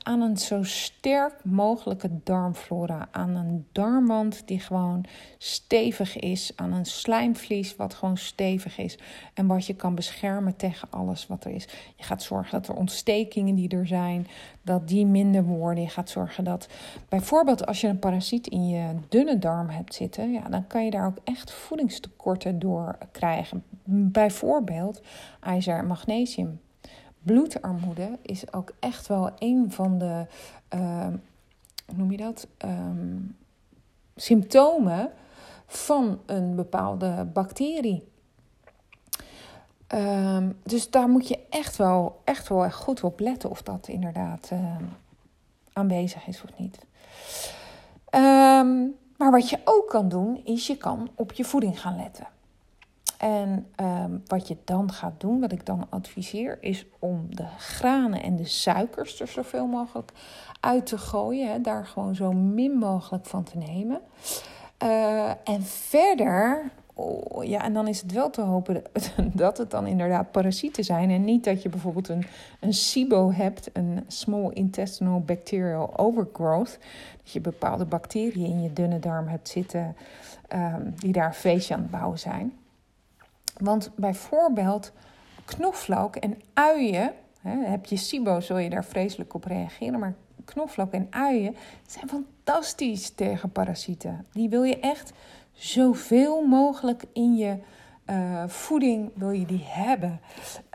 aan 0.02 0.20
een 0.20 0.36
zo 0.36 0.62
sterk 0.62 1.44
mogelijke 1.44 2.10
darmflora. 2.24 3.08
Aan 3.10 3.34
een 3.34 3.66
darmwand 3.72 4.42
die 4.46 4.60
gewoon 4.60 5.04
stevig 5.38 6.18
is. 6.18 6.52
Aan 6.56 6.72
een 6.72 6.86
slijmvlies 6.86 7.76
wat 7.76 7.94
gewoon 7.94 8.16
stevig 8.16 8.78
is. 8.78 8.98
En 9.34 9.46
wat 9.46 9.66
je 9.66 9.74
kan 9.74 9.94
beschermen 9.94 10.56
tegen 10.56 10.88
alles 10.90 11.26
wat 11.26 11.44
er 11.44 11.50
is. 11.50 11.68
Je 11.96 12.02
gaat 12.02 12.22
zorgen 12.22 12.60
dat 12.60 12.68
er 12.68 12.74
ontstekingen 12.74 13.54
die 13.54 13.68
er 13.68 13.86
zijn, 13.86 14.26
dat 14.62 14.88
die 14.88 15.06
minder 15.06 15.44
worden. 15.44 15.82
Je 15.82 15.90
gaat 15.90 16.10
zorgen 16.10 16.44
dat 16.44 16.68
bijvoorbeeld 17.08 17.66
als 17.66 17.80
je 17.80 17.88
een 17.88 17.98
parasiet 17.98 18.46
in 18.46 18.68
je 18.68 18.94
dunne 19.08 19.38
darm 19.38 19.68
hebt 19.68 19.94
zitten, 19.94 20.32
ja, 20.32 20.48
dan 20.48 20.66
kan 20.66 20.84
je 20.84 20.90
daar 20.90 21.06
ook 21.06 21.18
echt 21.24 21.52
voedingstekorten 21.52 22.58
door 22.58 22.98
krijgen. 23.12 23.64
Bijvoorbeeld 23.84 25.02
ijzer 25.40 25.78
en 25.78 25.86
magnesium. 25.86 26.57
Bloedarmoede 27.28 28.18
is 28.22 28.52
ook 28.52 28.72
echt 28.78 29.06
wel 29.06 29.30
een 29.38 29.72
van 29.72 29.98
de, 29.98 30.26
uh, 30.74 31.06
hoe 31.86 31.96
noem 31.96 32.10
je 32.10 32.16
dat, 32.16 32.46
ehm, 32.56 33.16
symptomen 34.16 35.10
van 35.66 36.20
een 36.26 36.54
bepaalde 36.54 37.24
bacterie. 37.32 38.08
Um, 39.94 40.58
dus 40.62 40.90
daar 40.90 41.08
moet 41.08 41.28
je 41.28 41.38
echt 41.50 41.76
wel, 41.76 42.20
echt 42.24 42.48
wel 42.48 42.70
goed 42.70 43.02
op 43.02 43.20
letten 43.20 43.50
of 43.50 43.62
dat 43.62 43.88
inderdaad 43.88 44.50
aanwezig 45.72 46.26
is 46.26 46.42
of 46.42 46.58
niet. 46.58 46.78
maar 49.16 49.30
wat 49.30 49.50
je 49.50 49.60
ook 49.64 49.88
kan 49.88 50.08
doen, 50.08 50.40
is 50.44 50.66
je 50.66 50.76
kan 50.76 51.10
op 51.14 51.32
je 51.32 51.44
voeding 51.44 51.80
gaan 51.80 51.96
letten. 51.96 52.26
En 53.18 53.66
ehm, 53.74 54.18
wat 54.26 54.48
je 54.48 54.56
dan 54.64 54.92
gaat 54.92 55.20
doen, 55.20 55.40
wat 55.40 55.52
ik 55.52 55.66
dan 55.66 55.86
adviseer, 55.88 56.58
is 56.60 56.86
om 56.98 57.34
de 57.34 57.46
granen 57.58 58.22
en 58.22 58.36
de 58.36 58.44
suikers 58.44 59.20
er 59.20 59.28
zoveel 59.28 59.66
mogelijk 59.66 60.12
uit 60.60 60.86
te 60.86 60.98
gooien. 60.98 61.52
Hè, 61.52 61.60
daar 61.60 61.86
gewoon 61.86 62.14
zo 62.14 62.32
min 62.32 62.72
mogelijk 62.72 63.26
van 63.26 63.44
te 63.44 63.58
nemen. 63.58 64.00
Uh, 64.82 65.28
en 65.28 65.62
verder, 65.62 66.70
oh, 66.94 67.44
ja, 67.44 67.64
en 67.64 67.72
dan 67.72 67.88
is 67.88 68.00
het 68.00 68.12
wel 68.12 68.30
te 68.30 68.40
hopen 68.40 68.82
dat 69.32 69.58
het 69.58 69.70
dan 69.70 69.86
inderdaad 69.86 70.30
parasieten 70.30 70.84
zijn. 70.84 71.10
En 71.10 71.24
niet 71.24 71.44
dat 71.44 71.62
je 71.62 71.68
bijvoorbeeld 71.68 72.08
een, 72.08 72.24
een 72.60 72.74
SIBO 72.74 73.32
hebt, 73.32 73.70
een 73.72 74.04
Small 74.06 74.50
Intestinal 74.52 75.20
Bacterial 75.20 75.98
Overgrowth. 75.98 76.78
Dat 77.22 77.32
je 77.32 77.40
bepaalde 77.40 77.84
bacteriën 77.84 78.46
in 78.46 78.62
je 78.62 78.72
dunne 78.72 78.98
darm 78.98 79.28
hebt 79.28 79.48
zitten 79.48 79.96
um, 80.54 80.94
die 80.96 81.12
daar 81.12 81.26
een 81.26 81.34
feestje 81.34 81.74
aan 81.74 81.80
het 81.80 81.90
bouwen 81.90 82.18
zijn. 82.18 82.52
Want 83.58 83.90
bijvoorbeeld 83.96 84.92
knoflook 85.44 86.16
en 86.16 86.40
uien, 86.54 87.12
hè, 87.40 87.64
heb 87.64 87.84
je 87.84 87.96
SIBO, 87.96 88.40
zul 88.40 88.58
je 88.58 88.70
daar 88.70 88.84
vreselijk 88.84 89.34
op 89.34 89.44
reageren, 89.44 89.98
maar 89.98 90.14
knoflook 90.44 90.92
en 90.92 91.06
uien 91.10 91.56
zijn 91.86 92.08
fantastisch 92.08 93.10
tegen 93.10 93.50
parasieten. 93.50 94.26
Die 94.32 94.48
wil 94.48 94.62
je 94.62 94.80
echt 94.80 95.12
zoveel 95.52 96.46
mogelijk 96.46 97.04
in 97.12 97.36
je 97.36 97.58
uh, 98.10 98.42
voeding 98.46 99.10
wil 99.14 99.30
je 99.30 99.46
die 99.46 99.64
hebben. 99.64 100.20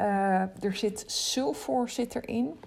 Uh, 0.01 0.41
er 0.41 0.75
zit 0.75 1.03
sulfur 1.07 1.89
zit 1.89 2.15
erin. 2.15 2.59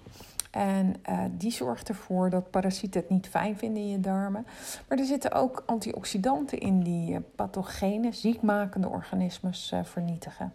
En 0.57 0.95
uh, 1.09 1.19
die 1.31 1.51
zorgt 1.51 1.89
ervoor 1.89 2.29
dat 2.29 2.49
parasieten 2.49 3.01
het 3.01 3.09
niet 3.09 3.27
fijn 3.27 3.57
vinden 3.57 3.83
in 3.83 3.89
je 3.89 3.99
darmen. 3.99 4.47
Maar 4.87 4.97
er 4.97 5.05
zitten 5.05 5.31
ook 5.31 5.63
antioxidanten 5.65 6.59
in 6.59 6.79
die 6.79 7.11
uh, 7.11 7.17
pathogene, 7.35 8.11
ziekmakende 8.11 8.89
organismes 8.89 9.71
uh, 9.73 9.79
vernietigen. 9.83 10.53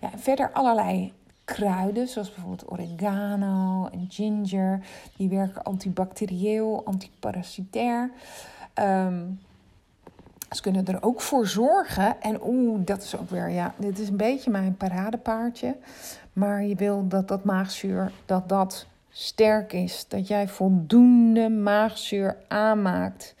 Ja, 0.00 0.12
en 0.12 0.18
verder 0.18 0.50
allerlei 0.52 1.12
kruiden, 1.44 2.08
zoals 2.08 2.34
bijvoorbeeld 2.34 2.70
oregano 2.70 3.88
en 3.92 4.06
ginger. 4.08 4.80
Die 5.16 5.28
werken 5.28 5.62
antibacterieel, 5.62 6.84
antiparasitair. 6.84 8.10
Um, 8.74 9.40
ze 10.50 10.62
kunnen 10.62 10.86
er 10.86 11.02
ook 11.02 11.20
voor 11.20 11.46
zorgen. 11.46 12.20
En 12.20 12.38
oeh, 12.44 12.80
dat 12.84 13.02
is 13.02 13.16
ook 13.16 13.30
weer, 13.30 13.48
ja, 13.48 13.74
dit 13.76 13.98
is 13.98 14.08
een 14.08 14.16
beetje 14.16 14.50
mijn 14.50 14.76
paradepaardje. 14.76 15.76
Maar 16.32 16.64
je 16.64 16.74
wil 16.74 17.08
dat 17.08 17.28
dat 17.28 17.44
maagzuur, 17.44 18.12
dat 18.26 18.48
dat 18.48 18.86
sterk 19.10 19.72
is. 19.72 20.04
Dat 20.08 20.28
jij 20.28 20.48
voldoende 20.48 21.48
maagzuur 21.48 22.36
aanmaakt. 22.48 23.34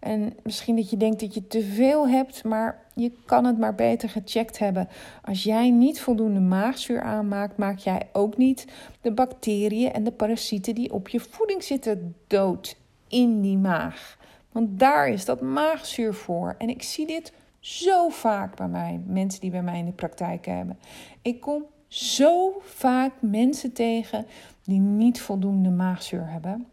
En 0.00 0.32
misschien 0.42 0.76
dat 0.76 0.90
je 0.90 0.96
denkt 0.96 1.20
dat 1.20 1.34
je 1.34 1.46
te 1.46 1.62
veel 1.62 2.08
hebt, 2.08 2.44
maar 2.44 2.82
je 2.94 3.12
kan 3.26 3.44
het 3.44 3.58
maar 3.58 3.74
beter 3.74 4.08
gecheckt 4.08 4.58
hebben. 4.58 4.88
Als 5.24 5.42
jij 5.42 5.70
niet 5.70 6.00
voldoende 6.00 6.40
maagzuur 6.40 7.02
aanmaakt, 7.02 7.56
maak 7.56 7.78
jij 7.78 8.08
ook 8.12 8.36
niet 8.36 8.66
de 9.00 9.12
bacteriën 9.12 9.92
en 9.92 10.04
de 10.04 10.12
parasieten 10.12 10.74
die 10.74 10.92
op 10.92 11.08
je 11.08 11.20
voeding 11.20 11.62
zitten 11.62 12.14
dood 12.26 12.76
in 13.08 13.40
die 13.40 13.58
maag. 13.58 14.18
Want 14.52 14.78
daar 14.78 15.08
is 15.08 15.24
dat 15.24 15.40
maagzuur 15.40 16.14
voor. 16.14 16.54
En 16.58 16.68
ik 16.68 16.82
zie 16.82 17.06
dit 17.06 17.32
zo 17.60 18.08
vaak 18.08 18.56
bij 18.56 18.68
mij, 18.68 19.00
mensen 19.06 19.40
die 19.40 19.50
bij 19.50 19.62
mij 19.62 19.78
in 19.78 19.86
de 19.86 19.92
praktijk 19.92 20.46
hebben. 20.46 20.78
Ik 21.22 21.40
kom 21.40 21.64
zo 21.88 22.60
vaak 22.64 23.12
mensen 23.20 23.72
tegen 23.72 24.26
die 24.68 24.80
niet 24.80 25.20
voldoende 25.20 25.70
maagzuur 25.70 26.30
hebben. 26.30 26.66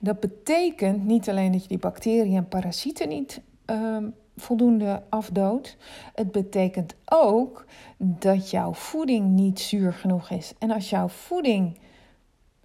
Dat 0.00 0.20
betekent 0.20 1.04
niet 1.04 1.28
alleen 1.28 1.52
dat 1.52 1.62
je 1.62 1.68
die 1.68 1.78
bacteriën 1.78 2.36
en 2.36 2.48
parasieten 2.48 3.08
niet 3.08 3.40
um, 3.66 4.14
voldoende 4.36 5.02
afdoodt. 5.08 5.76
Het 6.14 6.32
betekent 6.32 6.94
ook 7.04 7.64
dat 7.96 8.50
jouw 8.50 8.72
voeding 8.72 9.28
niet 9.28 9.60
zuur 9.60 9.92
genoeg 9.92 10.30
is. 10.30 10.52
En 10.58 10.70
als 10.70 10.90
jouw 10.90 11.08
voeding, 11.08 11.78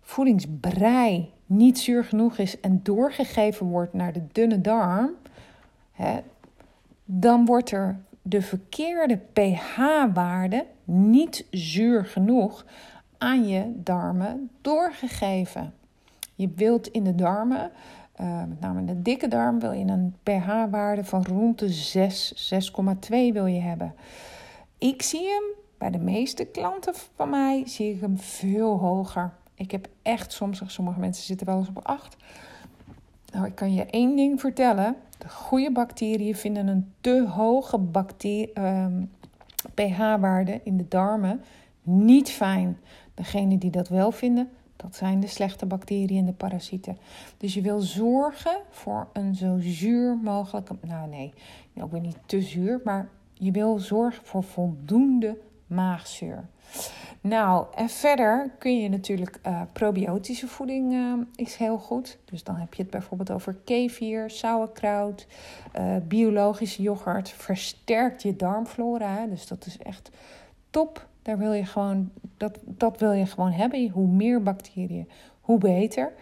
voedingsbrei 0.02 1.32
niet 1.46 1.80
zuur 1.80 2.04
genoeg 2.04 2.38
is 2.38 2.60
en 2.60 2.80
doorgegeven 2.84 3.68
wordt 3.68 3.94
naar 3.94 4.14
de 4.14 4.24
dunne 4.32 4.62
darm, 4.62 5.10
hè, 5.92 6.20
dan 7.06 7.46
wordt 7.46 7.72
er 7.72 8.00
de 8.22 8.42
verkeerde 8.42 9.20
pH-waarde 9.34 10.66
niet 10.84 11.46
zuur 11.52 12.06
genoeg 12.06 12.66
aan 13.24 13.48
je 13.48 13.72
darmen 13.76 14.50
doorgegeven. 14.62 15.74
Je 16.36 16.50
wilt 16.56 16.88
in 16.88 17.04
de 17.04 17.16
darmen, 17.16 17.72
uh, 18.22 18.44
met 18.44 18.60
name 18.60 18.86
de 18.86 19.02
dikke 19.02 19.28
darm, 19.28 19.60
wil 19.60 19.72
je 19.72 19.86
een 19.86 20.16
pH-waarde 20.24 21.04
van 21.04 21.26
rond 21.26 21.60
de 21.60 21.70
6, 21.70 22.52
6,2 22.54 23.34
wil 23.34 23.46
je 23.46 23.60
hebben. 23.60 23.96
Ik 24.78 25.02
zie 25.02 25.28
hem 25.28 25.44
bij 25.78 25.92
de 25.92 25.98
meeste 25.98 26.46
klanten 26.46 26.94
van 27.16 27.30
mij, 27.30 27.64
zie 27.66 27.94
ik 27.94 28.02
hem 28.02 28.18
veel 28.18 28.80
hoger. 28.80 29.34
Ik 29.56 29.72
heb 29.72 29.88
echt 30.02 30.32
soms, 30.32 30.62
sommige 30.66 31.00
mensen 31.00 31.24
zitten 31.24 31.48
wel 31.48 31.58
eens 31.58 31.70
op 31.70 31.80
8. 31.84 32.16
Nou, 33.32 33.46
ik 33.46 33.56
kan 33.56 33.74
je 33.74 33.86
één 33.86 34.16
ding 34.16 34.40
vertellen. 34.40 34.96
De 35.18 35.30
goede 35.30 35.72
bacteriën 35.72 36.36
vinden 36.36 36.68
een 36.68 36.94
te 37.02 37.28
hoge 37.28 37.80
um, 38.56 39.12
pH-waarde 39.74 40.62
in 40.64 40.78
de 40.78 40.88
darmen 40.88 41.42
niet 41.84 42.30
fijn. 42.30 42.78
Degene 43.14 43.58
die 43.58 43.72
dat 43.72 43.90
wel 43.90 44.12
vinden, 44.12 44.50
dat 44.76 44.96
zijn 44.96 45.20
de 45.20 45.28
slechte 45.28 45.66
bacteriën 45.66 46.18
en 46.18 46.26
de 46.26 46.34
parasieten. 46.34 46.98
Dus 47.38 47.54
je 47.54 47.62
wil 47.62 47.80
zorgen 47.80 48.58
voor 48.70 49.08
een 49.14 49.36
zo 49.36 49.58
zuur 49.60 50.18
mogelijke. 50.18 50.76
Nou, 50.82 51.10
nee, 51.10 51.34
ook 51.82 51.92
weer 51.92 52.02
niet 52.02 52.18
te 52.26 52.42
zuur, 52.42 52.82
maar 52.84 53.10
je 53.34 53.52
wil 53.52 53.80
zorgen 53.80 54.26
voor 54.26 54.44
voldoende 54.44 55.38
maagzuur. 55.68 56.46
Nou, 57.22 57.66
en 57.76 57.90
verder 57.90 58.52
kun 58.60 58.80
je 58.82 58.90
natuurlijk 58.90 59.40
uh, 59.48 59.62
probiotische 59.72 60.48
voeding 60.48 60.94
uh, 60.94 61.14
is 61.36 61.56
heel 61.56 61.78
goed. 61.78 62.18
Dus 62.26 62.44
dan 62.44 62.56
heb 62.56 62.74
je 62.74 62.82
het 62.82 62.92
bijvoorbeeld 62.92 63.32
over 63.32 63.56
kefir, 63.64 64.30
sauerkraut, 64.30 65.28
uh, 65.80 65.96
biologische 66.08 66.82
yoghurt. 66.82 67.30
Versterkt 67.30 68.22
je 68.22 68.36
darmflora. 68.36 69.26
Dus 69.26 69.48
dat 69.48 69.66
is 69.66 69.78
echt 69.78 70.10
top. 70.70 71.08
Daar 71.24 71.38
wil 71.38 71.54
je 71.54 71.66
gewoon, 71.66 72.10
dat, 72.38 72.60
dat 72.66 73.00
wil 73.00 73.12
je 73.12 73.26
gewoon 73.26 73.52
hebben. 73.52 73.90
Hoe 73.90 74.08
meer 74.08 74.44
bacteriën, 74.44 75.10
hoe 75.42 75.58
beter. 75.58 76.14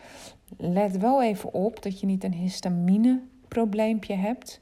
Let 0.58 0.98
wel 0.98 1.24
even 1.24 1.53
op 1.53 1.84
dat 1.84 2.00
je 2.00 2.05
niet 2.05 2.24
een 2.24 2.34
histamine 2.34 3.22
probleempje 3.48 4.15
hebt. 4.15 4.62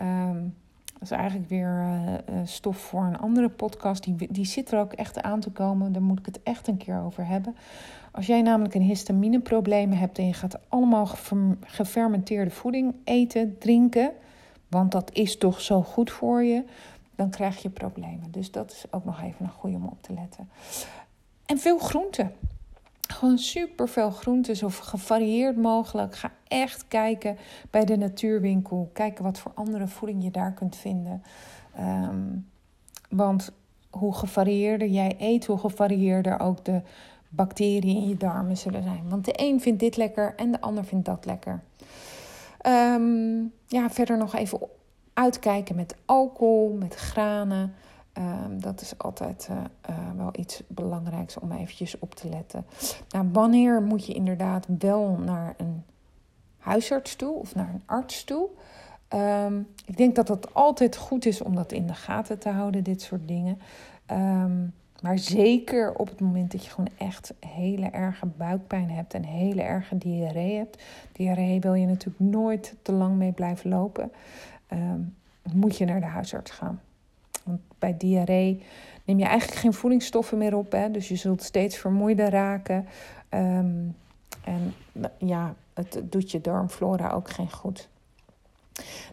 Um, 0.00 0.54
dat 0.92 1.10
is 1.10 1.16
eigenlijk 1.16 1.48
weer 1.48 1.86
uh, 2.30 2.40
stof 2.44 2.76
voor 2.76 3.04
een 3.04 3.18
andere 3.18 3.48
podcast. 3.48 4.04
Die, 4.04 4.32
die 4.32 4.44
zit 4.44 4.72
er 4.72 4.78
ook 4.78 4.92
echt 4.92 5.22
aan 5.22 5.40
te 5.40 5.50
komen. 5.50 5.92
Daar 5.92 6.02
moet 6.02 6.18
ik 6.18 6.26
het 6.26 6.42
echt 6.42 6.68
een 6.68 6.76
keer 6.76 7.00
over 7.00 7.26
hebben. 7.26 7.56
Als 8.12 8.26
jij 8.26 8.42
namelijk 8.42 8.74
een 8.74 8.82
histamineprobleem 8.82 9.92
hebt 9.92 10.18
en 10.18 10.26
je 10.26 10.32
gaat 10.32 10.58
allemaal 10.68 11.08
gefermenteerde 11.60 12.50
voeding 12.50 12.94
eten, 13.04 13.58
drinken, 13.58 14.12
want 14.68 14.92
dat 14.92 15.10
is 15.12 15.38
toch 15.38 15.60
zo 15.60 15.82
goed 15.82 16.10
voor 16.10 16.44
je, 16.44 16.64
dan 17.18 17.30
krijg 17.30 17.62
je 17.62 17.70
problemen. 17.70 18.30
Dus 18.30 18.50
dat 18.50 18.72
is 18.72 18.84
ook 18.90 19.04
nog 19.04 19.22
even 19.22 19.44
een 19.44 19.50
goede 19.50 19.76
om 19.76 19.86
op 19.86 20.02
te 20.02 20.12
letten. 20.12 20.48
En 21.46 21.58
veel 21.58 21.78
groenten. 21.78 22.32
gewoon 23.08 23.38
super 23.38 23.88
veel 23.88 24.10
groenten, 24.10 24.56
zo 24.56 24.68
gevarieerd 24.68 25.56
mogelijk. 25.56 26.16
Ga 26.16 26.32
echt 26.48 26.88
kijken 26.88 27.36
bij 27.70 27.84
de 27.84 27.96
natuurwinkel. 27.96 28.90
Kijken 28.92 29.24
wat 29.24 29.38
voor 29.38 29.52
andere 29.54 29.88
voeding 29.88 30.24
je 30.24 30.30
daar 30.30 30.52
kunt 30.52 30.76
vinden. 30.76 31.22
Ehm, 31.74 32.36
want 33.10 33.52
hoe 33.90 34.14
gevarieerder 34.14 34.88
jij 34.88 35.16
eet, 35.18 35.46
hoe 35.46 35.58
gevarieerder 35.58 36.40
ook 36.40 36.64
de 36.64 36.80
bacteriën 37.28 37.96
in 37.96 38.08
je 38.08 38.16
darmen 38.16 38.56
zullen 38.56 38.82
zijn. 38.82 39.08
Want 39.08 39.24
de 39.24 39.32
een 39.36 39.60
vindt 39.60 39.80
dit 39.80 39.96
lekker 39.96 40.34
en 40.36 40.52
de 40.52 40.60
ander 40.60 40.84
vindt 40.84 41.04
dat 41.04 41.24
lekker. 41.24 41.62
Ehm, 42.58 43.38
ja, 43.66 43.90
verder 43.90 44.16
nog 44.18 44.34
even 44.34 44.68
uitkijken 45.18 45.76
met 45.76 45.94
alcohol, 46.04 46.76
met 46.78 46.94
granen. 46.94 47.74
Ehm, 48.12 48.58
dat 48.58 48.80
is 48.80 48.98
altijd 48.98 49.48
uh, 49.50 49.56
uh, 49.90 49.96
wel 50.16 50.30
iets 50.32 50.62
belangrijks 50.66 51.38
om 51.38 51.52
eventjes 51.52 51.98
op 51.98 52.14
te 52.14 52.28
letten. 52.28 52.66
Nou, 53.08 53.28
wanneer 53.32 53.82
moet 53.82 54.06
je 54.06 54.12
inderdaad 54.12 54.66
wel 54.78 55.18
naar 55.24 55.54
een 55.56 55.84
huisarts 56.58 57.16
toe 57.16 57.34
of 57.34 57.54
naar 57.54 57.68
een 57.74 57.82
arts 57.86 58.24
toe? 58.24 58.48
Um, 59.14 59.66
ik 59.86 59.96
denk 59.96 60.14
dat 60.14 60.28
het 60.28 60.54
altijd 60.54 60.96
goed 60.96 61.26
is 61.26 61.42
om 61.42 61.54
dat 61.54 61.72
in 61.72 61.86
de 61.86 61.94
gaten 61.94 62.38
te 62.38 62.48
houden, 62.48 62.82
dit 62.82 63.02
soort 63.02 63.28
dingen. 63.28 63.58
Um, 64.10 64.74
maar 65.02 65.18
zeker 65.18 65.94
op 65.94 66.08
het 66.08 66.20
moment 66.20 66.52
dat 66.52 66.64
je 66.64 66.70
gewoon 66.70 66.90
echt 66.98 67.34
hele 67.46 67.86
erge 67.86 68.26
buikpijn 68.26 68.90
hebt 68.90 69.14
en 69.14 69.24
hele 69.24 69.62
erge 69.62 69.98
diarree 69.98 70.56
hebt. 70.56 70.82
Diarree 71.12 71.60
wil 71.60 71.74
je 71.74 71.86
natuurlijk 71.86 72.20
nooit 72.20 72.74
te 72.82 72.92
lang 72.92 73.16
mee 73.16 73.32
blijven 73.32 73.70
lopen. 73.70 74.12
Um, 74.72 75.16
moet 75.52 75.76
je 75.76 75.84
naar 75.84 76.00
de 76.00 76.06
huisarts 76.06 76.50
gaan. 76.50 76.80
Want 77.44 77.60
bij 77.78 77.96
diarree 77.96 78.62
neem 79.04 79.18
je 79.18 79.24
eigenlijk 79.24 79.60
geen 79.60 79.72
voedingsstoffen 79.72 80.38
meer 80.38 80.56
op. 80.56 80.72
Hè? 80.72 80.90
Dus 80.90 81.08
je 81.08 81.16
zult 81.16 81.42
steeds 81.42 81.76
vermoeider 81.76 82.30
raken. 82.30 82.86
Um, 83.30 83.96
en 84.44 84.74
ja, 85.18 85.54
het 85.74 86.00
doet 86.04 86.30
je 86.30 86.40
darmflora 86.40 87.10
ook 87.10 87.30
geen 87.30 87.52
goed. 87.52 87.88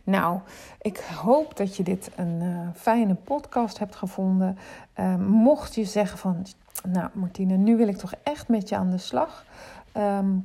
Nou, 0.03 0.39
ik 0.81 0.97
hoop 0.97 1.57
dat 1.57 1.75
je 1.75 1.83
dit 1.83 2.11
een 2.15 2.41
uh, 2.41 2.69
fijne 2.75 3.15
podcast 3.15 3.79
hebt 3.79 3.95
gevonden. 3.95 4.57
Uh, 4.99 5.15
mocht 5.15 5.75
je 5.75 5.85
zeggen 5.85 6.17
van, 6.17 6.45
nou 6.87 7.09
Martine, 7.13 7.57
nu 7.57 7.77
wil 7.77 7.87
ik 7.87 7.97
toch 7.97 8.13
echt 8.23 8.47
met 8.47 8.69
je 8.69 8.75
aan 8.75 8.91
de 8.91 8.97
slag. 8.97 9.45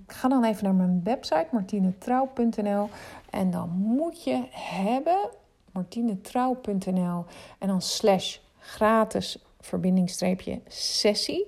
Ga 0.07 0.29
dan 0.29 0.45
even 0.45 0.65
naar 0.65 0.75
mijn 0.75 1.01
website 1.05 1.47
martinetrouw.nl 1.51 2.89
en 3.31 3.51
dan 3.51 3.69
moet 3.71 4.25
je 4.25 4.45
hebben 4.51 5.29
martinetrouw.nl 5.73 7.25
en 7.59 7.69
dan 7.69 7.83
slash 7.83 8.39
gratis 8.59 9.45
verbindingstreepje 9.61 10.61
sessie 10.67 11.47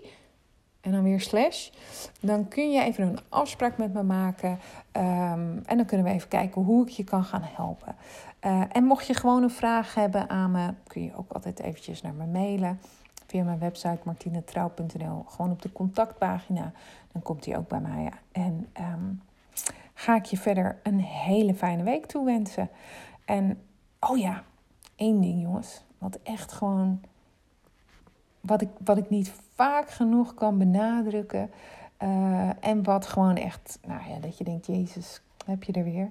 en 0.82 0.92
dan 0.92 1.02
weer 1.02 1.20
slash. 1.20 1.70
Dan 2.20 2.48
kun 2.48 2.70
je 2.70 2.82
even 2.82 3.08
een 3.08 3.18
afspraak 3.28 3.78
met 3.78 3.92
me 3.92 4.02
maken. 4.02 4.50
Um, 4.50 5.62
en 5.66 5.76
dan 5.76 5.84
kunnen 5.84 6.06
we 6.06 6.12
even 6.12 6.28
kijken 6.28 6.62
hoe 6.62 6.86
ik 6.86 6.88
je 6.88 7.04
kan 7.04 7.24
gaan 7.24 7.42
helpen. 7.44 7.96
Uh, 8.44 8.62
en 8.72 8.84
mocht 8.84 9.06
je 9.06 9.14
gewoon 9.14 9.42
een 9.42 9.50
vraag 9.50 9.94
hebben 9.94 10.28
aan 10.28 10.50
me, 10.50 10.74
kun 10.86 11.02
je 11.02 11.16
ook 11.16 11.32
altijd 11.32 11.60
eventjes 11.60 12.02
naar 12.02 12.14
me 12.14 12.26
mailen. 12.26 12.80
Via 13.26 13.44
mijn 13.44 13.58
website 13.58 13.98
martinetrouw.nl. 14.04 15.24
Gewoon 15.28 15.50
op 15.50 15.62
de 15.62 15.72
contactpagina. 15.72 16.72
Dan 17.12 17.22
komt 17.22 17.42
die 17.42 17.56
ook 17.56 17.68
bij 17.68 17.80
mij. 17.80 18.10
En 18.32 18.68
um, 18.80 19.22
ga 19.94 20.16
ik 20.16 20.24
je 20.24 20.36
verder 20.36 20.80
een 20.82 21.00
hele 21.00 21.54
fijne 21.54 21.82
week 21.82 22.06
toewensen. 22.06 22.68
En 23.24 23.62
oh 24.00 24.18
ja, 24.18 24.42
één 24.96 25.20
ding 25.20 25.42
jongens. 25.42 25.84
Wat 25.98 26.18
echt 26.22 26.52
gewoon 26.52 27.00
wat 28.40 28.60
ik, 28.60 28.68
wat 28.84 28.96
ik 28.96 29.10
niet 29.10 29.32
vaak 29.54 29.90
genoeg 29.90 30.34
kan 30.34 30.58
benadrukken. 30.58 31.50
Uh, 32.02 32.64
en 32.64 32.82
wat 32.82 33.06
gewoon 33.06 33.36
echt, 33.36 33.78
nou 33.86 34.10
ja, 34.10 34.18
dat 34.18 34.38
je 34.38 34.44
denkt, 34.44 34.66
Jezus, 34.66 35.20
heb 35.44 35.62
je 35.62 35.72
er 35.72 35.84
weer. 35.84 36.10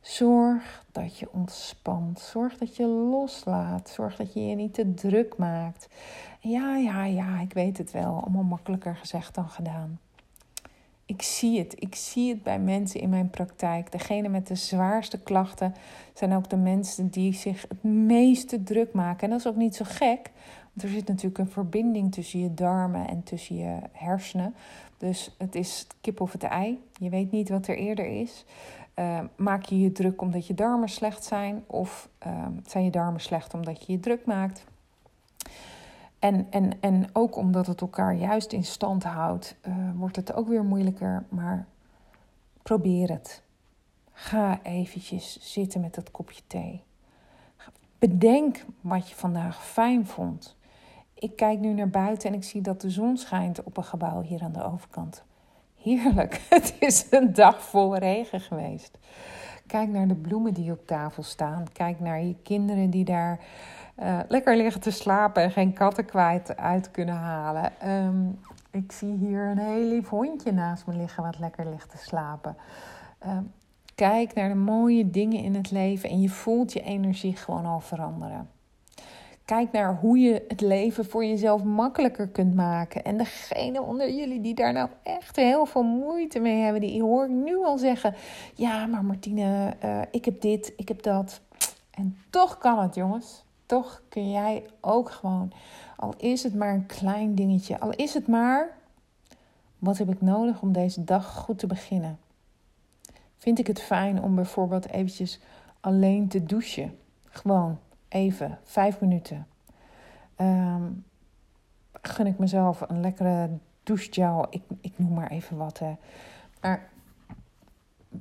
Zorg 0.00 0.84
dat 0.92 1.18
je 1.18 1.32
ontspant. 1.32 2.20
Zorg 2.20 2.56
dat 2.58 2.76
je 2.76 2.86
loslaat. 2.86 3.88
Zorg 3.88 4.16
dat 4.16 4.32
je 4.32 4.46
je 4.46 4.54
niet 4.54 4.74
te 4.74 4.94
druk 4.94 5.36
maakt. 5.36 5.88
Ja, 6.40 6.76
ja, 6.76 7.04
ja, 7.04 7.40
ik 7.40 7.52
weet 7.52 7.78
het 7.78 7.90
wel. 7.90 8.20
Allemaal 8.20 8.42
makkelijker 8.42 8.96
gezegd 8.96 9.34
dan 9.34 9.48
gedaan. 9.48 9.98
Ik 11.06 11.22
zie 11.22 11.58
het. 11.58 11.74
Ik 11.78 11.94
zie 11.94 12.28
het 12.28 12.42
bij 12.42 12.58
mensen 12.58 13.00
in 13.00 13.08
mijn 13.08 13.30
praktijk. 13.30 13.92
Degene 13.92 14.28
met 14.28 14.46
de 14.46 14.54
zwaarste 14.54 15.20
klachten 15.22 15.74
zijn 16.14 16.32
ook 16.32 16.50
de 16.50 16.56
mensen 16.56 17.08
die 17.08 17.32
zich 17.32 17.64
het 17.68 17.82
meeste 17.82 18.62
druk 18.62 18.92
maken. 18.92 19.22
En 19.24 19.30
dat 19.30 19.38
is 19.38 19.46
ook 19.46 19.56
niet 19.56 19.76
zo 19.76 19.84
gek, 19.88 20.30
er 20.76 20.88
zit 20.88 21.08
natuurlijk 21.08 21.38
een 21.38 21.50
verbinding 21.50 22.12
tussen 22.12 22.40
je 22.40 22.54
darmen 22.54 23.08
en 23.08 23.22
tussen 23.22 23.56
je 23.56 23.78
hersenen. 23.92 24.54
Dus 24.98 25.34
het 25.38 25.54
is 25.54 25.86
kip 26.00 26.20
of 26.20 26.32
het 26.32 26.42
ei. 26.42 26.82
Je 26.98 27.08
weet 27.08 27.30
niet 27.30 27.48
wat 27.48 27.66
er 27.66 27.76
eerder 27.76 28.06
is. 28.06 28.44
Uh, 28.98 29.20
maak 29.36 29.64
je 29.64 29.80
je 29.80 29.92
druk 29.92 30.20
omdat 30.20 30.46
je 30.46 30.54
darmen 30.54 30.88
slecht 30.88 31.24
zijn? 31.24 31.64
Of 31.66 32.08
uh, 32.26 32.46
zijn 32.66 32.84
je 32.84 32.90
darmen 32.90 33.20
slecht 33.20 33.54
omdat 33.54 33.86
je 33.86 33.92
je 33.92 34.00
druk 34.00 34.24
maakt? 34.24 34.64
En, 36.24 36.46
en, 36.50 36.80
en 36.80 37.06
ook 37.12 37.36
omdat 37.36 37.66
het 37.66 37.80
elkaar 37.80 38.14
juist 38.14 38.52
in 38.52 38.64
stand 38.64 39.02
houdt, 39.02 39.56
uh, 39.68 39.74
wordt 39.94 40.16
het 40.16 40.34
ook 40.34 40.48
weer 40.48 40.64
moeilijker. 40.64 41.24
Maar 41.28 41.66
probeer 42.62 43.10
het. 43.10 43.42
Ga 44.12 44.62
eventjes 44.62 45.52
zitten 45.52 45.80
met 45.80 45.94
dat 45.94 46.10
kopje 46.10 46.42
thee. 46.46 46.82
Bedenk 47.98 48.64
wat 48.80 49.08
je 49.08 49.14
vandaag 49.14 49.66
fijn 49.66 50.06
vond 50.06 50.56
ik 51.24 51.36
kijk 51.36 51.58
nu 51.58 51.72
naar 51.72 51.88
buiten 51.88 52.28
en 52.28 52.34
ik 52.34 52.44
zie 52.44 52.60
dat 52.60 52.80
de 52.80 52.90
zon 52.90 53.16
schijnt 53.16 53.62
op 53.62 53.76
een 53.76 53.84
gebouw 53.84 54.22
hier 54.22 54.42
aan 54.42 54.52
de 54.52 54.64
overkant. 54.64 55.24
Heerlijk, 55.82 56.40
het 56.48 56.74
is 56.78 57.06
een 57.10 57.32
dag 57.32 57.62
vol 57.62 57.96
regen 57.96 58.40
geweest. 58.40 58.98
Kijk 59.66 59.88
naar 59.88 60.08
de 60.08 60.14
bloemen 60.14 60.54
die 60.54 60.72
op 60.72 60.86
tafel 60.86 61.22
staan. 61.22 61.64
Kijk 61.72 62.00
naar 62.00 62.22
je 62.22 62.34
kinderen 62.42 62.90
die 62.90 63.04
daar 63.04 63.40
uh, 63.98 64.18
lekker 64.28 64.56
liggen 64.56 64.80
te 64.80 64.90
slapen 64.90 65.42
en 65.42 65.50
geen 65.50 65.72
katten 65.72 66.04
kwijt 66.04 66.56
uit 66.56 66.90
kunnen 66.90 67.14
halen. 67.14 67.72
Um, 67.90 68.38
ik 68.70 68.92
zie 68.92 69.16
hier 69.16 69.42
een 69.42 69.58
heel 69.58 69.88
lief 69.88 70.08
hondje 70.08 70.52
naast 70.52 70.86
me 70.86 70.96
liggen 70.96 71.22
wat 71.22 71.38
lekker 71.38 71.70
ligt 71.70 71.90
te 71.90 71.98
slapen. 71.98 72.56
Um, 73.26 73.52
kijk 73.94 74.34
naar 74.34 74.48
de 74.48 74.54
mooie 74.54 75.10
dingen 75.10 75.42
in 75.42 75.54
het 75.54 75.70
leven 75.70 76.08
en 76.10 76.20
je 76.20 76.28
voelt 76.28 76.72
je 76.72 76.80
energie 76.80 77.36
gewoon 77.36 77.66
al 77.66 77.80
veranderen. 77.80 78.48
Kijk 79.44 79.72
naar 79.72 79.96
hoe 79.96 80.18
je 80.18 80.44
het 80.48 80.60
leven 80.60 81.04
voor 81.04 81.24
jezelf 81.24 81.62
makkelijker 81.62 82.28
kunt 82.28 82.54
maken. 82.54 83.04
En 83.04 83.16
degene 83.16 83.82
onder 83.82 84.14
jullie 84.14 84.40
die 84.40 84.54
daar 84.54 84.72
nou 84.72 84.88
echt 85.02 85.36
heel 85.36 85.66
veel 85.66 85.82
moeite 85.82 86.38
mee 86.40 86.62
hebben, 86.62 86.80
die 86.80 87.02
hoor 87.02 87.24
ik 87.24 87.30
nu 87.30 87.56
al 87.56 87.78
zeggen: 87.78 88.14
Ja, 88.54 88.86
maar 88.86 89.04
Martine, 89.04 89.74
uh, 89.84 90.00
ik 90.10 90.24
heb 90.24 90.40
dit, 90.40 90.72
ik 90.76 90.88
heb 90.88 91.02
dat. 91.02 91.40
En 91.90 92.16
toch 92.30 92.58
kan 92.58 92.78
het, 92.78 92.94
jongens. 92.94 93.44
Toch 93.66 94.02
kun 94.08 94.30
jij 94.30 94.66
ook 94.80 95.10
gewoon, 95.10 95.52
al 95.96 96.14
is 96.16 96.42
het 96.42 96.54
maar 96.54 96.74
een 96.74 96.86
klein 96.86 97.34
dingetje, 97.34 97.80
al 97.80 97.90
is 97.90 98.14
het 98.14 98.26
maar: 98.26 98.76
wat 99.78 99.98
heb 99.98 100.10
ik 100.10 100.20
nodig 100.20 100.62
om 100.62 100.72
deze 100.72 101.04
dag 101.04 101.34
goed 101.34 101.58
te 101.58 101.66
beginnen? 101.66 102.18
Vind 103.36 103.58
ik 103.58 103.66
het 103.66 103.80
fijn 103.80 104.22
om 104.22 104.34
bijvoorbeeld 104.34 104.88
eventjes 104.88 105.40
alleen 105.80 106.28
te 106.28 106.44
douchen? 106.44 106.98
Gewoon 107.24 107.78
even, 108.08 108.58
vijf 108.62 109.00
minuten. 109.00 109.46
Um, 110.36 111.04
gun 112.02 112.26
ik 112.26 112.38
mezelf 112.38 112.80
een 112.80 113.00
lekkere 113.00 113.50
douchegel. 113.82 114.46
Ik, 114.50 114.62
ik 114.80 114.92
noem 114.96 115.12
maar 115.12 115.30
even 115.30 115.56
wat. 115.56 115.78
Hè. 115.78 115.96
Maar 116.60 116.88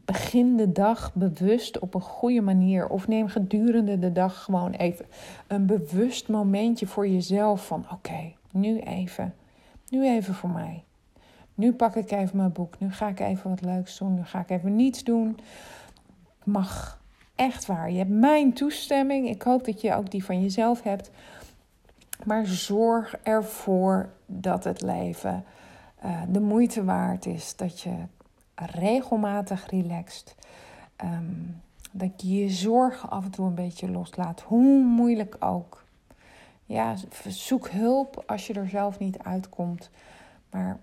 begin 0.05 0.57
de 0.57 0.71
dag 0.71 1.13
bewust 1.13 1.79
op 1.79 1.93
een 1.93 2.01
goede 2.01 2.41
manier. 2.41 2.87
Of 2.87 3.07
neem 3.07 3.27
gedurende 3.27 3.99
de 3.99 4.11
dag 4.11 4.43
gewoon 4.43 4.71
even 4.71 5.05
een 5.47 5.65
bewust 5.65 6.27
momentje 6.27 6.87
voor 6.87 7.07
jezelf. 7.07 7.67
Van 7.67 7.85
oké, 7.91 8.31
nu 8.51 8.79
even. 8.79 9.33
Nu 9.89 10.07
even 10.07 10.33
voor 10.33 10.49
mij. 10.49 10.83
Nu 11.55 11.73
pak 11.73 11.95
ik 11.95 12.11
even 12.11 12.37
mijn 12.37 12.51
boek. 12.51 12.79
Nu 12.79 12.91
ga 12.91 13.07
ik 13.07 13.19
even 13.19 13.49
wat 13.49 13.61
leuks 13.61 13.97
doen. 13.97 14.13
Nu 14.13 14.23
ga 14.23 14.39
ik 14.39 14.49
even 14.49 14.75
niets 14.75 15.03
doen. 15.03 15.39
Mag. 16.43 17.01
Echt 17.35 17.65
waar. 17.65 17.91
Je 17.91 17.97
hebt 17.97 18.09
mijn 18.09 18.53
toestemming. 18.53 19.29
Ik 19.29 19.41
hoop 19.41 19.65
dat 19.65 19.81
je 19.81 19.95
ook 19.95 20.11
die 20.11 20.25
van 20.25 20.41
jezelf 20.41 20.83
hebt. 20.83 21.11
Maar 22.23 22.45
zorg 22.45 23.15
ervoor 23.23 24.09
dat 24.25 24.63
het 24.63 24.81
leven 24.81 25.43
uh, 26.05 26.21
de 26.29 26.39
moeite 26.39 26.83
waard 26.83 27.25
is. 27.25 27.55
Dat 27.55 27.81
je 27.81 27.93
regelmatig 28.55 29.69
relaxt. 29.69 30.35
Um, 31.03 31.61
dat 31.95 32.21
je 32.21 32.35
je 32.35 32.49
zorgen 32.49 33.09
af 33.09 33.23
en 33.23 33.31
toe 33.31 33.45
een 33.47 33.55
beetje 33.55 33.91
loslaat. 33.91 34.41
Hoe 34.41 34.83
moeilijk 34.83 35.35
ook. 35.39 35.83
Ja, 36.65 36.95
zoek 37.27 37.69
hulp 37.69 38.23
als 38.27 38.47
je 38.47 38.53
er 38.53 38.69
zelf 38.69 38.99
niet 38.99 39.19
uitkomt. 39.19 39.89
Maar 40.49 40.79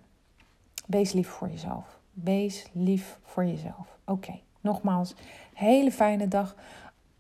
wees 0.87 1.13
lief 1.13 1.29
voor 1.29 1.49
jezelf. 1.49 1.99
Wees 2.13 2.67
lief 2.73 3.19
voor 3.23 3.45
jezelf. 3.45 3.99
Oké, 4.05 4.39
nogmaals, 4.61 5.15
hele 5.55 5.93
fijne 5.93 6.29
dag. 6.29 6.55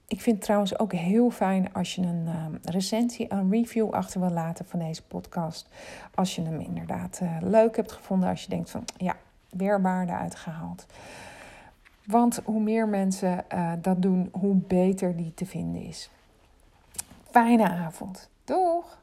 ik 0.06 0.20
vind 0.20 0.36
het 0.36 0.44
trouwens 0.44 0.78
ook 0.78 0.92
heel 0.92 1.30
fijn 1.30 1.72
als 1.72 1.94
je 1.94 2.02
een 2.02 2.26
uh, 2.26 2.46
recensie, 2.62 3.32
een 3.32 3.50
review 3.50 3.90
achter 3.90 4.20
wil 4.20 4.30
laten 4.30 4.66
van 4.66 4.78
deze 4.78 5.02
podcast. 5.02 5.68
Als 6.14 6.34
je 6.34 6.42
hem 6.42 6.60
inderdaad 6.60 7.20
uh, 7.22 7.36
leuk 7.40 7.76
hebt 7.76 7.92
gevonden. 7.92 8.28
Als 8.28 8.42
je 8.42 8.48
denkt 8.48 8.70
van 8.70 8.84
ja, 8.96 9.16
weer 9.50 9.82
waarde 9.82 10.12
uitgehaald. 10.12 10.86
Want 12.04 12.40
hoe 12.44 12.60
meer 12.60 12.88
mensen 12.88 13.44
uh, 13.54 13.72
dat 13.82 14.02
doen, 14.02 14.28
hoe 14.32 14.54
beter 14.54 15.16
die 15.16 15.34
te 15.34 15.46
vinden 15.46 15.82
is. 15.82 16.10
Fijne 17.30 17.68
avond. 17.68 18.30
Doeg! 18.44 19.00